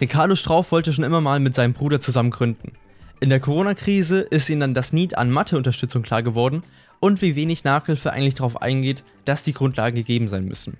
Ricardo 0.00 0.34
Strauch 0.34 0.70
wollte 0.70 0.94
schon 0.94 1.04
immer 1.04 1.20
mal 1.20 1.40
mit 1.40 1.54
seinem 1.54 1.74
Bruder 1.74 2.00
zusammen 2.00 2.30
gründen. 2.30 2.72
In 3.20 3.28
der 3.28 3.38
Corona-Krise 3.38 4.20
ist 4.20 4.48
ihnen 4.48 4.60
dann 4.60 4.74
das 4.74 4.94
Need 4.94 5.18
an 5.18 5.30
Mathe-Unterstützung 5.30 6.02
klar 6.02 6.22
geworden 6.22 6.62
und 7.00 7.20
wie 7.20 7.36
wenig 7.36 7.64
Nachhilfe 7.64 8.10
eigentlich 8.10 8.34
darauf 8.34 8.62
eingeht, 8.62 9.04
dass 9.26 9.44
die 9.44 9.52
Grundlagen 9.52 9.96
gegeben 9.96 10.28
sein 10.28 10.46
müssen. 10.46 10.78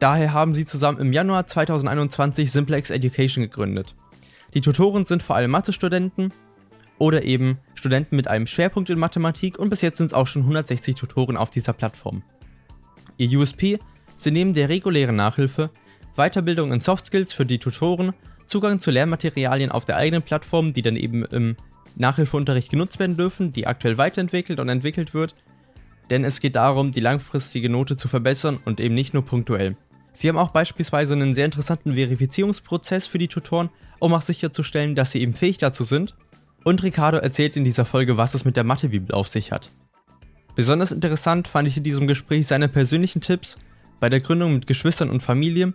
Daher 0.00 0.32
haben 0.32 0.54
sie 0.54 0.66
zusammen 0.66 0.98
im 0.98 1.12
Januar 1.12 1.46
2021 1.46 2.50
Simplex 2.50 2.90
Education 2.90 3.44
gegründet. 3.44 3.94
Die 4.54 4.60
Tutoren 4.60 5.04
sind 5.04 5.22
vor 5.22 5.36
allem 5.36 5.52
Mathe-Studenten 5.52 6.32
oder 6.98 7.22
eben 7.22 7.58
Studenten 7.74 8.16
mit 8.16 8.26
einem 8.26 8.48
Schwerpunkt 8.48 8.90
in 8.90 8.98
Mathematik 8.98 9.56
und 9.56 9.70
bis 9.70 9.82
jetzt 9.82 9.98
sind 9.98 10.06
es 10.06 10.14
auch 10.14 10.26
schon 10.26 10.42
160 10.42 10.96
Tutoren 10.96 11.36
auf 11.36 11.50
dieser 11.50 11.74
Plattform. 11.74 12.22
Ihr 13.18 13.38
USP 13.38 13.78
sind 14.16 14.34
neben 14.34 14.54
der 14.54 14.68
regulären 14.68 15.14
Nachhilfe 15.14 15.70
Weiterbildung 16.16 16.72
in 16.72 16.80
Soft 16.80 17.06
Skills 17.06 17.32
für 17.32 17.46
die 17.46 17.58
Tutoren 17.58 18.12
Zugang 18.48 18.80
zu 18.80 18.90
Lernmaterialien 18.90 19.70
auf 19.70 19.84
der 19.84 19.96
eigenen 19.96 20.22
Plattform, 20.22 20.72
die 20.72 20.82
dann 20.82 20.96
eben 20.96 21.24
im 21.26 21.56
Nachhilfeunterricht 21.96 22.70
genutzt 22.70 22.98
werden 22.98 23.16
dürfen, 23.16 23.52
die 23.52 23.66
aktuell 23.66 23.98
weiterentwickelt 23.98 24.58
und 24.58 24.68
entwickelt 24.68 25.14
wird, 25.14 25.34
denn 26.10 26.24
es 26.24 26.40
geht 26.40 26.56
darum, 26.56 26.92
die 26.92 27.00
langfristige 27.00 27.68
Note 27.68 27.96
zu 27.96 28.08
verbessern 28.08 28.58
und 28.64 28.80
eben 28.80 28.94
nicht 28.94 29.12
nur 29.12 29.24
punktuell. 29.24 29.76
Sie 30.12 30.28
haben 30.28 30.38
auch 30.38 30.50
beispielsweise 30.50 31.14
einen 31.14 31.34
sehr 31.34 31.44
interessanten 31.44 31.94
Verifizierungsprozess 31.94 33.06
für 33.06 33.18
die 33.18 33.28
Tutoren, 33.28 33.68
um 33.98 34.14
auch 34.14 34.22
sicherzustellen, 34.22 34.94
dass 34.94 35.12
sie 35.12 35.20
eben 35.20 35.34
fähig 35.34 35.58
dazu 35.58 35.84
sind. 35.84 36.16
Und 36.64 36.82
Ricardo 36.82 37.18
erzählt 37.18 37.56
in 37.56 37.64
dieser 37.64 37.84
Folge, 37.84 38.16
was 38.16 38.34
es 38.34 38.44
mit 38.44 38.56
der 38.56 38.64
Mathebibel 38.64 39.14
auf 39.14 39.28
sich 39.28 39.52
hat. 39.52 39.70
Besonders 40.54 40.90
interessant 40.90 41.46
fand 41.46 41.68
ich 41.68 41.76
in 41.76 41.84
diesem 41.84 42.06
Gespräch 42.06 42.46
seine 42.46 42.68
persönlichen 42.68 43.20
Tipps 43.20 43.58
bei 44.00 44.08
der 44.08 44.20
Gründung 44.20 44.54
mit 44.54 44.66
Geschwistern 44.66 45.10
und 45.10 45.22
Familie 45.22 45.74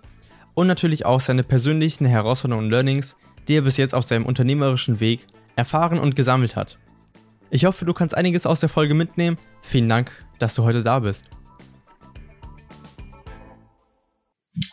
und 0.56 0.68
natürlich 0.68 1.06
auch 1.06 1.20
seine 1.20 1.44
persönlichen 1.44 2.06
Herausforderungen 2.06 2.66
und 2.66 2.72
Learnings, 2.72 3.16
die 3.48 3.58
er 3.58 3.62
bis 3.62 3.78
jetzt 3.78 3.94
auf 3.96 4.06
seinem 4.06 4.26
unternehmerischen 4.26 5.00
Weg 5.00 5.26
erfahren 5.56 6.00
und 6.00 6.16
gesammelt 6.16 6.56
hat. 6.56 6.78
Ich 7.50 7.66
hoffe, 7.66 7.86
du 7.86 7.94
kannst 7.94 8.16
einiges 8.16 8.46
aus 8.46 8.60
der 8.60 8.70
Folge 8.70 8.94
mitnehmen. 8.94 9.38
Vielen 9.62 9.90
Dank, 9.90 10.12
dass 10.40 10.56
du 10.56 10.64
heute 10.64 10.84
da 10.84 11.00
bist. 11.00 11.30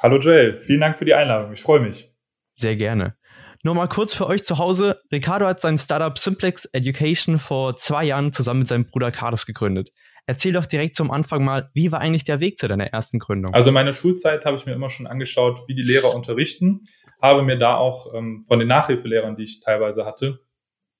Hallo 0.03 0.19
Joel, 0.19 0.59
vielen 0.61 0.81
Dank 0.81 0.99
für 0.99 1.05
die 1.05 1.15
Einladung. 1.15 1.53
Ich 1.53 1.63
freue 1.63 1.81
mich. 1.81 2.11
Sehr 2.55 2.77
gerne. 2.77 3.17
Nur 3.63 3.75
mal 3.75 3.89
kurz 3.89 4.15
für 4.15 4.27
euch 4.27 4.45
zu 4.45 4.59
Hause. 4.59 5.01
Ricardo 5.13 5.47
hat 5.47 5.61
sein 5.61 5.77
Startup 5.77 6.17
Simplex 6.19 6.65
Education 6.67 7.39
vor 7.39 7.77
zwei 7.77 8.05
Jahren 8.05 8.33
zusammen 8.33 8.61
mit 8.61 8.69
seinem 8.69 8.87
Bruder 8.87 9.11
Carlos 9.11 9.45
gegründet. 9.45 9.91
Erzähl 10.31 10.53
doch 10.53 10.67
direkt 10.67 10.95
zum 10.95 11.11
Anfang 11.11 11.43
mal, 11.43 11.71
wie 11.75 11.91
war 11.91 12.01
eigentlich 12.01 12.23
der 12.23 12.39
Weg 12.39 12.57
zu 12.57 12.69
deiner 12.69 12.87
ersten 12.87 13.19
Gründung? 13.19 13.53
Also 13.53 13.73
meine 13.73 13.93
Schulzeit 13.93 14.45
habe 14.45 14.57
ich 14.57 14.65
mir 14.65 14.75
immer 14.75 14.89
schon 14.89 15.09
angeschaut, 15.09 15.67
wie 15.67 15.75
die 15.75 15.83
Lehrer 15.83 16.15
unterrichten, 16.15 16.83
habe 17.21 17.43
mir 17.43 17.59
da 17.59 17.75
auch 17.75 18.15
ähm, 18.15 18.45
von 18.47 18.61
den 18.61 18.69
Nachhilfelehrern, 18.69 19.35
die 19.35 19.43
ich 19.43 19.59
teilweise 19.59 20.07
hatte, 20.07 20.39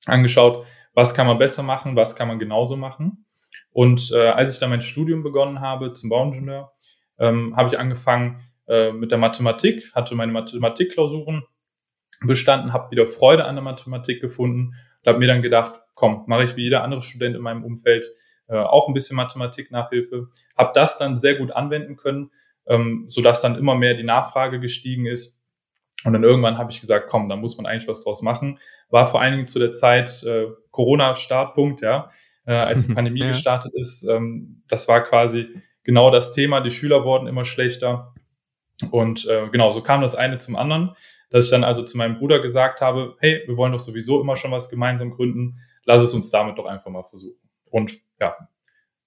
angeschaut, 0.07 0.67
was 0.95 1.15
kann 1.15 1.29
man 1.29 1.39
besser 1.39 1.63
machen, 1.63 1.95
was 1.95 2.17
kann 2.17 2.27
man 2.27 2.41
genauso 2.41 2.77
machen. 2.77 3.25
Und 3.71 4.11
äh, 4.11 4.31
als 4.31 4.53
ich 4.53 4.59
dann 4.59 4.71
mein 4.71 4.83
Studium 4.83 5.23
begonnen 5.23 5.61
habe 5.61 5.93
zum 5.93 6.11
Bauingenieur, 6.11 6.73
ähm, 7.21 7.57
habe 7.57 7.69
ich 7.69 7.79
angefangen 7.79 8.41
äh, 8.67 8.91
mit 8.91 9.13
der 9.13 9.19
Mathematik, 9.19 9.95
hatte 9.95 10.17
meine 10.17 10.33
Mathematikklausuren 10.33 11.45
bestanden, 12.23 12.73
habe 12.73 12.91
wieder 12.91 13.07
Freude 13.07 13.45
an 13.45 13.55
der 13.55 13.63
Mathematik 13.63 14.21
gefunden 14.21 14.75
und 15.05 15.07
habe 15.07 15.21
mir 15.21 15.29
dann 15.29 15.41
gedacht, 15.41 15.81
komm, 15.95 16.25
mache 16.27 16.43
ich 16.43 16.57
wie 16.57 16.65
jeder 16.65 16.83
andere 16.83 17.03
Student 17.03 17.37
in 17.37 17.43
meinem 17.43 17.63
Umfeld 17.63 18.11
äh, 18.51 18.57
auch 18.57 18.89
ein 18.89 18.95
bisschen 18.95 19.17
Mathematik-Nachhilfe, 19.17 20.29
habe 20.57 20.73
das 20.75 20.99
dann 20.99 21.17
sehr 21.17 21.37
gut 21.37 21.53
anwenden 21.53 21.97
können, 21.97 22.31
ähm, 22.67 23.05
sodass 23.09 23.43
dann 23.43 23.57
immer 23.57 23.77
mehr 23.77 23.95
die 23.95 24.03
Nachfrage 24.03 24.61
gestiegen 24.61 25.07
ist. 25.07 25.45
Und 26.05 26.15
dann 26.15 26.25
irgendwann 26.25 26.59
habe 26.59 26.73
ich 26.73 26.81
gesagt, 26.81 27.09
komm, 27.11 27.29
da 27.29 27.37
muss 27.37 27.57
man 27.57 27.67
eigentlich 27.67 27.89
was 27.89 28.05
draus 28.05 28.23
machen. 28.23 28.59
War 28.89 29.07
vor 29.07 29.21
allen 29.21 29.35
Dingen 29.35 29.49
zu 29.49 29.59
der 29.59 29.71
Zeit 29.71 30.23
äh, 30.25 30.47
Corona-Startpunkt, 30.71 31.83
ja, 31.83 32.11
äh, 32.47 32.55
als 32.55 32.87
die 32.87 32.95
Pandemie 32.95 33.21
ja. 33.21 33.29
gestartet 33.29 33.73
ist. 33.75 34.03
Ähm, 34.09 34.63
das 34.69 34.89
war 34.89 35.05
quasi 35.05 35.49
genau 35.85 36.11
das 36.11 36.33
Thema. 36.33 36.61
Die 36.61 36.71
Schüler 36.71 37.05
wurden 37.05 37.29
immer 37.29 37.45
schlechter. 37.45 38.15
Und 38.91 39.29
äh, 39.29 39.49
genau, 39.51 39.73
so 39.73 39.83
kam 39.83 40.01
das 40.01 40.15
eine 40.15 40.39
zum 40.39 40.57
anderen, 40.57 40.97
dass 41.29 41.45
ich 41.45 41.51
dann 41.51 41.65
also 41.65 41.83
zu 41.83 41.99
meinem 41.99 42.19
Bruder 42.19 42.41
gesagt 42.41 42.81
habe, 42.81 43.17
hey, 43.21 43.43
wir 43.47 43.57
wollen 43.57 43.73
doch 43.73 43.81
sowieso 43.81 44.21
immer 44.21 44.37
schon 44.37 44.51
was 44.51 44.71
gemeinsam 44.71 45.11
gründen, 45.11 45.59
lass 45.85 46.03
es 46.03 46.15
uns 46.15 46.31
damit 46.31 46.59
doch 46.59 46.67
einfach 46.67 46.91
mal 46.91 47.05
versuchen. 47.05 47.50
Und 47.71 47.99
ja, 48.21 48.37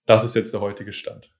das 0.05 0.23
ist 0.23 0.35
jetzt 0.35 0.53
der 0.53 0.61
heutige 0.61 0.93
Stand. 0.93 1.31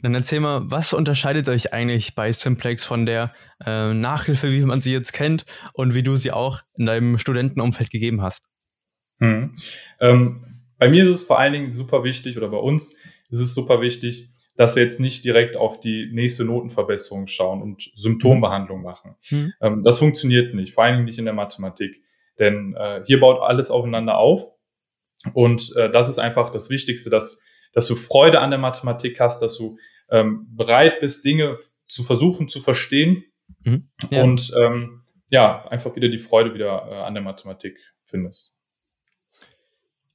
Dann 0.00 0.14
erzähl 0.14 0.38
mal, 0.38 0.62
was 0.70 0.92
unterscheidet 0.92 1.48
euch 1.48 1.72
eigentlich 1.72 2.14
bei 2.14 2.30
Simplex 2.30 2.84
von 2.84 3.04
der 3.04 3.32
äh, 3.64 3.92
Nachhilfe, 3.92 4.52
wie 4.52 4.60
man 4.60 4.80
sie 4.80 4.92
jetzt 4.92 5.12
kennt 5.12 5.44
und 5.72 5.94
wie 5.94 6.04
du 6.04 6.14
sie 6.14 6.30
auch 6.30 6.60
in 6.76 6.86
deinem 6.86 7.18
Studentenumfeld 7.18 7.90
gegeben 7.90 8.22
hast? 8.22 8.44
Hm. 9.18 9.52
Ähm, 10.00 10.44
bei 10.78 10.88
mir 10.88 11.02
ist 11.02 11.10
es 11.10 11.24
vor 11.24 11.40
allen 11.40 11.52
Dingen 11.52 11.72
super 11.72 12.04
wichtig 12.04 12.36
oder 12.36 12.48
bei 12.48 12.58
uns 12.58 12.96
ist 13.30 13.40
es 13.40 13.54
super 13.54 13.80
wichtig, 13.80 14.30
dass 14.56 14.76
wir 14.76 14.84
jetzt 14.84 15.00
nicht 15.00 15.24
direkt 15.24 15.56
auf 15.56 15.80
die 15.80 16.10
nächste 16.12 16.44
Notenverbesserung 16.44 17.26
schauen 17.26 17.60
und 17.60 17.90
Symptombehandlung 17.94 18.82
machen. 18.82 19.16
Hm. 19.22 19.52
Ähm, 19.60 19.82
das 19.82 19.98
funktioniert 19.98 20.54
nicht, 20.54 20.74
vor 20.74 20.84
allen 20.84 20.94
Dingen 20.94 21.06
nicht 21.06 21.18
in 21.18 21.24
der 21.24 21.34
Mathematik. 21.34 22.02
Denn 22.38 22.76
äh, 22.78 23.02
hier 23.04 23.18
baut 23.18 23.40
alles 23.40 23.72
aufeinander 23.72 24.18
auf 24.18 24.57
und 25.32 25.74
äh, 25.76 25.90
das 25.90 26.08
ist 26.08 26.18
einfach 26.18 26.50
das 26.50 26.70
Wichtigste, 26.70 27.10
dass, 27.10 27.42
dass 27.72 27.86
du 27.86 27.96
Freude 27.96 28.40
an 28.40 28.50
der 28.50 28.58
Mathematik 28.58 29.18
hast, 29.20 29.40
dass 29.40 29.56
du 29.56 29.78
ähm, 30.10 30.46
bereit 30.50 31.00
bist, 31.00 31.24
Dinge 31.24 31.58
zu 31.86 32.02
versuchen 32.02 32.48
zu 32.48 32.60
verstehen 32.60 33.24
mhm. 33.64 33.88
ja. 34.10 34.22
und 34.22 34.52
ähm, 34.58 35.04
ja, 35.30 35.66
einfach 35.68 35.94
wieder 35.96 36.08
die 36.08 36.18
Freude 36.18 36.54
wieder 36.54 36.88
äh, 36.90 36.94
an 37.02 37.14
der 37.14 37.22
Mathematik 37.22 37.78
findest. 38.02 38.58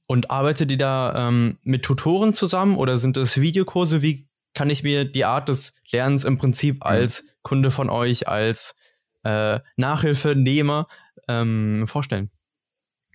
Und 0.06 0.30
arbeitet 0.30 0.70
ihr 0.70 0.78
da 0.78 1.28
ähm, 1.28 1.58
mit 1.62 1.82
Tutoren 1.82 2.34
zusammen 2.34 2.76
oder 2.76 2.96
sind 2.96 3.16
das 3.16 3.40
Videokurse? 3.40 4.02
Wie 4.02 4.28
kann 4.52 4.70
ich 4.70 4.82
mir 4.82 5.04
die 5.04 5.24
Art 5.24 5.48
des 5.48 5.74
Lernens 5.90 6.24
im 6.24 6.36
Prinzip 6.38 6.76
mhm. 6.76 6.82
als 6.82 7.24
Kunde 7.42 7.70
von 7.70 7.90
euch, 7.90 8.28
als 8.28 8.76
äh, 9.24 9.60
Nachhilfenehmer 9.76 10.88
ähm, 11.28 11.86
vorstellen? 11.86 12.30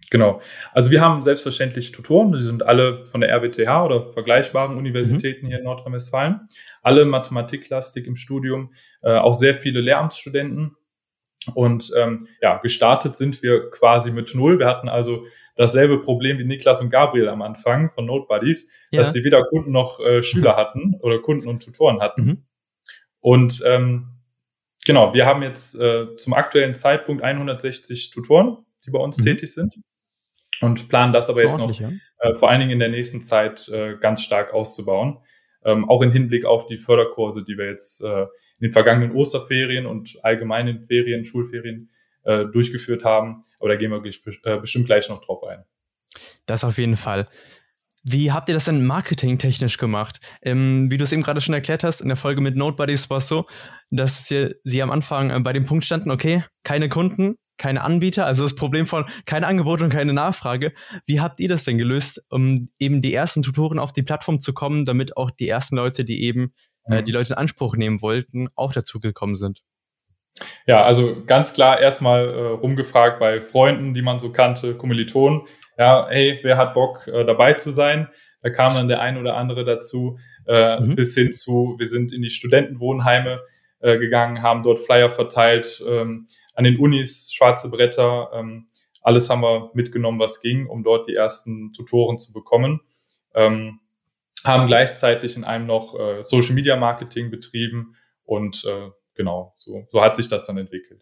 Genau. 0.10 0.42
Also 0.74 0.90
wir 0.90 1.02
haben 1.02 1.22
selbstverständlich 1.22 1.92
Tutoren, 1.92 2.32
die 2.32 2.42
sind 2.42 2.64
alle 2.64 3.06
von 3.06 3.22
der 3.22 3.30
RWTH 3.30 3.86
oder 3.86 4.04
vergleichbaren 4.06 4.76
Universitäten 4.76 5.46
mhm. 5.46 5.50
hier 5.50 5.60
in 5.60 5.66
Nordrhein-Westfalen. 5.66 6.48
Alle 6.82 7.06
mathematiklastig 7.06 8.08
im 8.08 8.16
Studium, 8.16 8.74
äh, 9.02 9.12
auch 9.12 9.34
sehr 9.34 9.56
viele 9.56 9.82
Lehramtsstudenten. 9.82 10.76
Und 11.54 11.92
ähm, 11.96 12.20
ja, 12.42 12.58
gestartet 12.58 13.16
sind 13.16 13.42
wir 13.44 13.70
quasi 13.70 14.12
mit 14.12 14.34
null. 14.34 14.60
Wir 14.60 14.66
hatten 14.66 14.90
also 14.90 15.26
dasselbe 15.56 16.02
Problem 16.02 16.40
wie 16.40 16.44
Niklas 16.44 16.82
und 16.82 16.90
Gabriel 16.90 17.30
am 17.30 17.42
Anfang 17.42 17.92
von 17.92 18.06
NoteBuddies, 18.06 18.74
ja. 18.92 19.00
dass 19.00 19.14
sie 19.14 19.24
weder 19.24 19.44
Kunden 19.46 19.72
noch 19.72 20.00
äh, 20.00 20.24
Schüler 20.24 20.56
hatten 20.58 20.96
oder 21.02 21.20
Kunden 21.20 21.48
und 21.48 21.64
Tutoren 21.64 22.02
hatten. 22.02 22.22
Mhm. 22.22 22.44
Und 23.20 23.64
ähm, 23.66 24.08
genau, 24.86 25.14
wir 25.14 25.26
haben 25.26 25.44
jetzt 25.44 25.80
äh, 25.80 26.16
zum 26.18 26.34
aktuellen 26.34 26.74
Zeitpunkt 26.74 27.24
160 27.24 28.10
Tutoren, 28.10 28.58
die 28.86 28.92
bei 28.92 29.00
uns 29.00 29.18
mhm. 29.20 29.24
tätig 29.24 29.54
sind 29.54 29.76
und 30.62 30.90
planen 30.90 31.14
das 31.14 31.30
aber 31.30 31.44
jetzt 31.44 31.58
noch 31.58 31.80
äh, 31.80 32.36
vor 32.36 32.50
allen 32.50 32.60
Dingen 32.60 32.72
in 32.72 32.80
der 32.80 32.90
nächsten 32.90 33.22
Zeit 33.22 33.68
äh, 33.70 33.96
ganz 33.98 34.22
stark 34.24 34.54
auszubauen. 34.54 35.20
Ähm, 35.64 35.90
auch 35.90 36.02
im 36.02 36.12
Hinblick 36.12 36.46
auf 36.46 36.68
die 36.68 36.78
Förderkurse, 36.78 37.44
die 37.44 37.58
wir 37.58 37.68
jetzt 37.68 38.04
äh, 38.04 38.22
in 38.24 38.68
den 38.68 38.74
vergangenen 38.74 39.16
Osterferien 39.16 39.86
und 39.86 40.18
allgemeinen 40.24 40.82
Ferien, 40.82 41.26
Schulferien 41.26 41.90
äh, 42.24 42.46
durchgeführt 42.46 43.04
haben. 43.04 43.44
Aber 43.60 43.70
da 43.70 43.76
gehen 43.76 43.92
wir 43.92 44.04
äh, 44.04 44.60
bestimmt 44.60 44.86
gleich 44.86 45.10
noch 45.10 45.24
drauf 45.24 45.44
ein. 45.44 45.64
Das 46.46 46.64
auf 46.64 46.78
jeden 46.78 46.98
Fall. 46.98 47.28
Wie 48.04 48.32
habt 48.32 48.48
ihr 48.48 48.54
das 48.54 48.66
denn 48.66 48.86
marketingtechnisch 48.86 49.78
gemacht? 49.78 50.20
Ähm, 50.42 50.90
wie 50.90 50.98
du 50.98 51.04
es 51.04 51.12
eben 51.12 51.22
gerade 51.22 51.42
schon 51.42 51.54
erklärt 51.54 51.84
hast, 51.84 52.02
in 52.02 52.08
der 52.08 52.18
Folge 52.18 52.42
mit 52.42 52.56
NoteBuddies 52.56 53.10
war 53.10 53.18
es 53.18 53.28
so, 53.28 53.46
dass 53.92 54.26
sie, 54.28 54.56
sie 54.64 54.82
am 54.82 54.92
Anfang 54.92 55.30
äh, 55.30 55.40
bei 55.42 55.54
dem 55.54 55.66
Punkt 55.66 55.86
standen, 55.86 56.10
okay, 56.10 56.44
keine 56.64 56.88
Kunden, 56.88 57.36
keine 57.60 57.84
Anbieter, 57.84 58.26
also 58.26 58.44
das 58.44 58.56
Problem 58.56 58.88
von 58.88 59.06
keine 59.26 59.46
Angebote 59.46 59.84
und 59.84 59.92
keine 59.92 60.14
Nachfrage. 60.14 60.74
Wie 61.06 61.20
habt 61.20 61.40
ihr 61.40 61.50
das 61.50 61.66
denn 61.66 61.78
gelöst, 61.78 62.26
um 62.30 62.70
eben 62.80 63.04
die 63.04 63.14
ersten 63.14 63.44
Tutoren 63.44 63.78
auf 63.78 63.94
die 63.94 64.02
Plattform 64.02 64.40
zu 64.40 64.54
kommen, 64.54 64.86
damit 64.86 65.16
auch 65.18 65.30
die 65.30 65.48
ersten 65.48 65.76
Leute, 65.76 66.04
die 66.04 66.24
eben 66.24 66.54
äh, 66.90 67.02
mhm. 67.02 67.06
die 67.06 67.12
Leute 67.12 67.34
in 67.34 67.38
Anspruch 67.38 67.76
nehmen 67.76 68.02
wollten, 68.02 68.48
auch 68.56 68.74
dazu 68.74 69.00
gekommen 69.00 69.36
sind? 69.36 69.62
Ja, 70.66 70.84
also 70.84 71.24
ganz 71.26 71.54
klar 71.54 71.80
erstmal 71.80 72.30
äh, 72.30 72.48
rumgefragt 72.48 73.20
bei 73.20 73.42
Freunden, 73.42 73.94
die 73.94 74.02
man 74.02 74.20
so 74.20 74.32
kannte, 74.32 74.76
Kommilitonen. 74.76 75.42
Ja, 75.78 76.08
hey, 76.10 76.40
wer 76.44 76.58
hat 76.58 76.74
Bock 76.74 77.08
äh, 77.08 77.26
dabei 77.26 77.54
zu 77.54 77.72
sein? 77.72 78.08
Da 78.42 78.50
kam 78.50 78.74
dann 78.74 78.88
der 78.88 79.02
ein 79.02 79.18
oder 79.18 79.36
andere 79.36 79.66
dazu, 79.66 80.18
äh, 80.48 80.80
mhm. 80.80 80.96
bis 80.96 81.14
hin 81.14 81.34
zu, 81.34 81.76
wir 81.78 81.88
sind 81.88 82.14
in 82.14 82.22
die 82.22 82.30
Studentenwohnheime 82.30 83.42
äh, 83.80 83.98
gegangen, 83.98 84.42
haben 84.42 84.64
dort 84.64 84.80
Flyer 84.80 85.10
verteilt, 85.10 85.84
ähm, 85.88 86.28
an 86.56 86.64
den 86.64 86.78
Unis 86.78 87.32
schwarze 87.34 87.70
Bretter, 87.70 88.30
ähm, 88.34 88.68
alles 89.02 89.30
haben 89.30 89.42
wir 89.42 89.72
mitgenommen, 89.74 90.20
was 90.20 90.42
ging, 90.42 90.68
um 90.68 90.84
dort 90.84 91.08
die 91.08 91.16
ersten 91.16 91.72
Tutoren 91.74 92.18
zu 92.18 92.34
bekommen. 92.34 92.82
Ähm, 93.34 93.80
haben 94.44 94.68
gleichzeitig 94.68 95.36
in 95.36 95.44
einem 95.44 95.66
noch 95.66 95.98
äh, 96.00 96.24
Social 96.24 96.54
Media 96.54 96.76
Marketing 96.76 97.30
betrieben 97.30 97.96
und 98.24 98.64
äh, 98.66 98.90
genau, 99.16 99.54
so, 99.58 99.86
so 99.90 100.02
hat 100.02 100.16
sich 100.16 100.30
das 100.30 100.46
dann 100.48 100.58
entwickelt. 100.58 101.02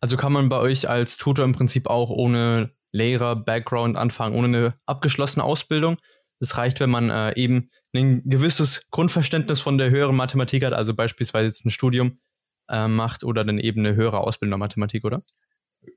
Also 0.00 0.16
kann 0.16 0.32
man 0.32 0.48
bei 0.48 0.58
euch 0.58 0.88
als 0.88 1.16
Tutor 1.16 1.44
im 1.44 1.54
Prinzip 1.54 1.88
auch 1.88 2.10
ohne 2.10 2.72
Lehrer-Background 2.92 3.96
anfangen, 3.96 4.36
ohne 4.36 4.46
eine 4.46 4.80
abgeschlossene 4.86 5.44
Ausbildung. 5.44 5.96
Es 6.40 6.56
reicht, 6.56 6.78
wenn 6.78 6.90
man 6.90 7.10
äh, 7.10 7.34
eben 7.34 7.70
ein 7.98 8.22
gewisses 8.24 8.90
Grundverständnis 8.90 9.60
von 9.60 9.78
der 9.78 9.90
höheren 9.90 10.16
Mathematik 10.16 10.64
hat, 10.64 10.72
also 10.72 10.94
beispielsweise 10.94 11.48
jetzt 11.48 11.64
ein 11.64 11.70
Studium 11.70 12.18
äh, 12.68 12.88
macht 12.88 13.24
oder 13.24 13.44
dann 13.44 13.58
eben 13.58 13.84
eine 13.84 13.94
höhere 13.94 14.20
Ausbildung 14.20 14.52
der 14.52 14.58
Mathematik, 14.58 15.04
oder? 15.04 15.22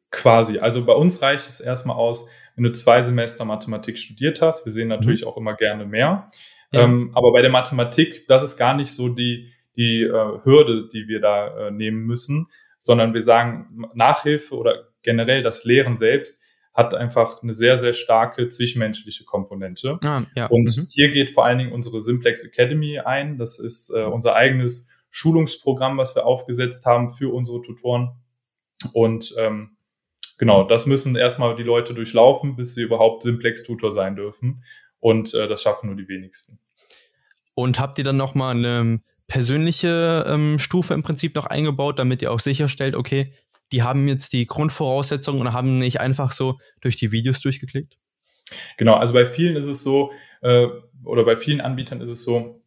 Quasi. 0.09 0.59
Also 0.59 0.85
bei 0.85 0.93
uns 0.93 1.21
reicht 1.21 1.47
es 1.47 1.59
erstmal 1.59 1.95
aus, 1.95 2.29
wenn 2.55 2.63
du 2.63 2.71
zwei 2.71 3.01
Semester 3.01 3.45
Mathematik 3.45 3.97
studiert 3.97 4.41
hast. 4.41 4.65
Wir 4.65 4.73
sehen 4.73 4.87
natürlich 4.87 5.21
mhm. 5.21 5.27
auch 5.27 5.37
immer 5.37 5.55
gerne 5.55 5.85
mehr. 5.85 6.27
Ja. 6.71 6.81
Ähm, 6.81 7.11
aber 7.13 7.31
bei 7.31 7.41
der 7.41 7.51
Mathematik, 7.51 8.27
das 8.27 8.43
ist 8.43 8.57
gar 8.57 8.75
nicht 8.75 8.91
so 8.91 9.09
die, 9.09 9.51
die 9.75 10.03
äh, 10.03 10.39
Hürde, 10.43 10.87
die 10.87 11.07
wir 11.07 11.19
da 11.19 11.67
äh, 11.67 11.71
nehmen 11.71 12.05
müssen, 12.05 12.47
sondern 12.79 13.13
wir 13.13 13.23
sagen, 13.23 13.85
Nachhilfe 13.93 14.55
oder 14.55 14.87
generell 15.01 15.43
das 15.43 15.65
Lehren 15.65 15.97
selbst 15.97 16.40
hat 16.73 16.93
einfach 16.93 17.43
eine 17.43 17.53
sehr, 17.53 17.77
sehr 17.77 17.93
starke 17.93 18.47
zwischenmenschliche 18.47 19.25
Komponente. 19.25 19.99
Ah, 20.03 20.23
ja. 20.35 20.47
Und 20.47 20.75
mhm. 20.77 20.87
hier 20.89 21.11
geht 21.11 21.31
vor 21.31 21.45
allen 21.45 21.57
Dingen 21.57 21.73
unsere 21.73 21.99
Simplex 21.99 22.43
Academy 22.45 22.99
ein. 22.99 23.37
Das 23.37 23.59
ist 23.59 23.89
äh, 23.89 24.03
unser 24.03 24.35
eigenes 24.35 24.89
Schulungsprogramm, 25.09 25.97
was 25.97 26.15
wir 26.15 26.25
aufgesetzt 26.25 26.85
haben 26.85 27.09
für 27.09 27.33
unsere 27.33 27.61
Tutoren. 27.61 28.13
Und 28.93 29.35
ähm, 29.37 29.75
genau, 30.37 30.63
das 30.63 30.85
müssen 30.85 31.15
erstmal 31.15 31.55
die 31.57 31.63
Leute 31.63 31.93
durchlaufen, 31.93 32.55
bis 32.55 32.73
sie 32.73 32.83
überhaupt 32.83 33.23
Simplex-Tutor 33.23 33.91
sein 33.91 34.15
dürfen. 34.15 34.63
Und 34.99 35.33
äh, 35.33 35.47
das 35.49 35.61
schaffen 35.61 35.87
nur 35.87 35.97
die 35.97 36.07
wenigsten. 36.07 36.59
Und 37.53 37.79
habt 37.79 37.97
ihr 37.97 38.05
dann 38.05 38.17
nochmal 38.17 38.55
eine 38.55 39.01
persönliche 39.27 40.25
ähm, 40.27 40.57
Stufe 40.57 40.93
im 40.93 41.03
Prinzip 41.03 41.35
noch 41.35 41.45
eingebaut, 41.45 41.99
damit 41.99 42.21
ihr 42.21 42.31
auch 42.31 42.39
sicherstellt, 42.39 42.95
okay, 42.95 43.33
die 43.71 43.83
haben 43.83 44.07
jetzt 44.07 44.33
die 44.33 44.45
Grundvoraussetzungen 44.45 45.41
und 45.41 45.53
haben 45.53 45.77
nicht 45.77 45.99
einfach 45.99 46.31
so 46.31 46.59
durch 46.81 46.95
die 46.95 47.11
Videos 47.11 47.41
durchgeklickt? 47.41 47.97
Genau, 48.77 48.95
also 48.95 49.13
bei 49.13 49.25
vielen 49.25 49.55
ist 49.55 49.67
es 49.67 49.83
so, 49.83 50.11
äh, 50.41 50.67
oder 51.03 51.23
bei 51.23 51.37
vielen 51.37 51.61
Anbietern 51.61 52.01
ist 52.01 52.09
es 52.09 52.23
so, 52.23 52.61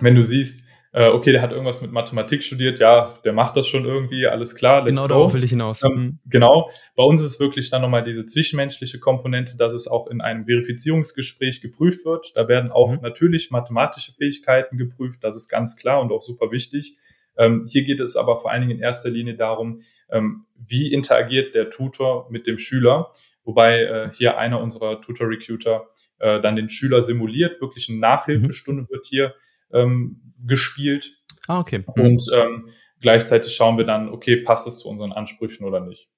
wenn 0.00 0.14
du 0.14 0.22
siehst, 0.22 0.68
äh, 0.92 1.08
okay, 1.08 1.32
der 1.32 1.42
hat 1.42 1.52
irgendwas 1.52 1.82
mit 1.82 1.92
Mathematik 1.92 2.42
studiert, 2.42 2.78
ja, 2.78 3.18
der 3.24 3.32
macht 3.32 3.56
das 3.56 3.66
schon 3.66 3.84
irgendwie, 3.84 4.26
alles 4.26 4.54
klar, 4.54 4.84
genau 4.84 5.02
go. 5.02 5.08
darauf 5.08 5.34
will 5.34 5.44
ich 5.44 5.50
hinaus. 5.50 5.82
Ähm, 5.84 5.94
mhm. 5.94 6.18
Genau, 6.24 6.70
bei 6.96 7.02
uns 7.02 7.22
ist 7.22 7.40
wirklich 7.40 7.68
dann 7.68 7.82
nochmal 7.82 8.04
diese 8.04 8.26
zwischenmenschliche 8.26 8.98
Komponente, 8.98 9.58
dass 9.58 9.74
es 9.74 9.86
auch 9.86 10.06
in 10.06 10.20
einem 10.20 10.46
Verifizierungsgespräch 10.46 11.60
geprüft 11.60 12.06
wird. 12.06 12.32
Da 12.34 12.48
werden 12.48 12.72
auch 12.72 12.90
mhm. 12.92 13.00
natürlich 13.02 13.50
mathematische 13.50 14.12
Fähigkeiten 14.12 14.78
geprüft, 14.78 15.22
das 15.22 15.36
ist 15.36 15.48
ganz 15.48 15.76
klar 15.76 16.00
und 16.00 16.10
auch 16.10 16.22
super 16.22 16.50
wichtig. 16.50 16.96
Ähm, 17.38 17.66
hier 17.68 17.84
geht 17.84 18.00
es 18.00 18.16
aber 18.16 18.40
vor 18.40 18.50
allen 18.50 18.62
Dingen 18.62 18.78
in 18.78 18.82
erster 18.82 19.10
Linie 19.10 19.36
darum, 19.36 19.82
ähm, 20.10 20.46
wie 20.56 20.92
interagiert 20.92 21.54
der 21.54 21.70
Tutor 21.70 22.28
mit 22.30 22.46
dem 22.46 22.58
Schüler, 22.58 23.10
wobei 23.44 23.82
äh, 23.82 24.10
hier 24.12 24.38
einer 24.38 24.60
unserer 24.60 25.00
Tutor-Recruiter 25.00 25.86
äh, 26.18 26.40
dann 26.40 26.56
den 26.56 26.68
Schüler 26.68 27.02
simuliert, 27.02 27.60
wirklich 27.60 27.88
eine 27.88 27.98
Nachhilfestunde 27.98 28.82
mhm. 28.82 28.88
wird 28.90 29.06
hier 29.06 29.34
ähm, 29.72 30.34
gespielt. 30.44 31.12
Ah, 31.46 31.60
okay. 31.60 31.84
Mhm. 31.96 32.04
Und 32.04 32.30
ähm, 32.34 32.68
gleichzeitig 33.00 33.54
schauen 33.54 33.78
wir 33.78 33.84
dann, 33.84 34.08
okay, 34.08 34.36
passt 34.36 34.66
es 34.66 34.78
zu 34.78 34.88
unseren 34.88 35.12
Ansprüchen 35.12 35.64
oder 35.64 35.80
nicht. 35.80 36.08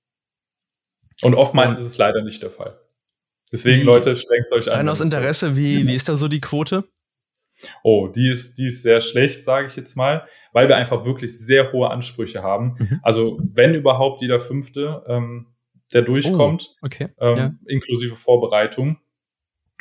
Und 1.22 1.34
oftmals 1.34 1.76
ist 1.76 1.84
es 1.84 1.98
leider 1.98 2.22
nicht 2.22 2.42
der 2.42 2.50
Fall. 2.50 2.80
Deswegen, 3.52 3.82
wie, 3.82 3.86
Leute, 3.86 4.16
strengt 4.16 4.50
euch 4.52 4.70
an. 4.70 4.88
aus 4.88 5.00
Interesse, 5.00 5.56
wie, 5.56 5.86
wie 5.86 5.94
ist 5.94 6.08
da 6.08 6.16
so 6.16 6.28
die 6.28 6.40
Quote? 6.40 6.84
Oh, 7.82 8.08
die 8.08 8.30
ist, 8.30 8.58
die 8.58 8.66
ist 8.66 8.82
sehr 8.82 9.00
schlecht, 9.00 9.44
sage 9.44 9.66
ich 9.66 9.76
jetzt 9.76 9.96
mal, 9.96 10.26
weil 10.52 10.68
wir 10.68 10.76
einfach 10.76 11.04
wirklich 11.04 11.38
sehr 11.38 11.72
hohe 11.72 11.90
Ansprüche 11.90 12.42
haben. 12.42 12.76
Mhm. 12.78 13.00
Also 13.02 13.38
wenn 13.42 13.74
überhaupt 13.74 14.22
jeder 14.22 14.40
Fünfte, 14.40 15.04
ähm, 15.06 15.46
der 15.92 16.02
durchkommt, 16.02 16.74
oh, 16.82 16.86
okay. 16.86 17.08
ähm, 17.18 17.36
ja. 17.36 17.54
inklusive 17.66 18.14
Vorbereitung, 18.14 18.98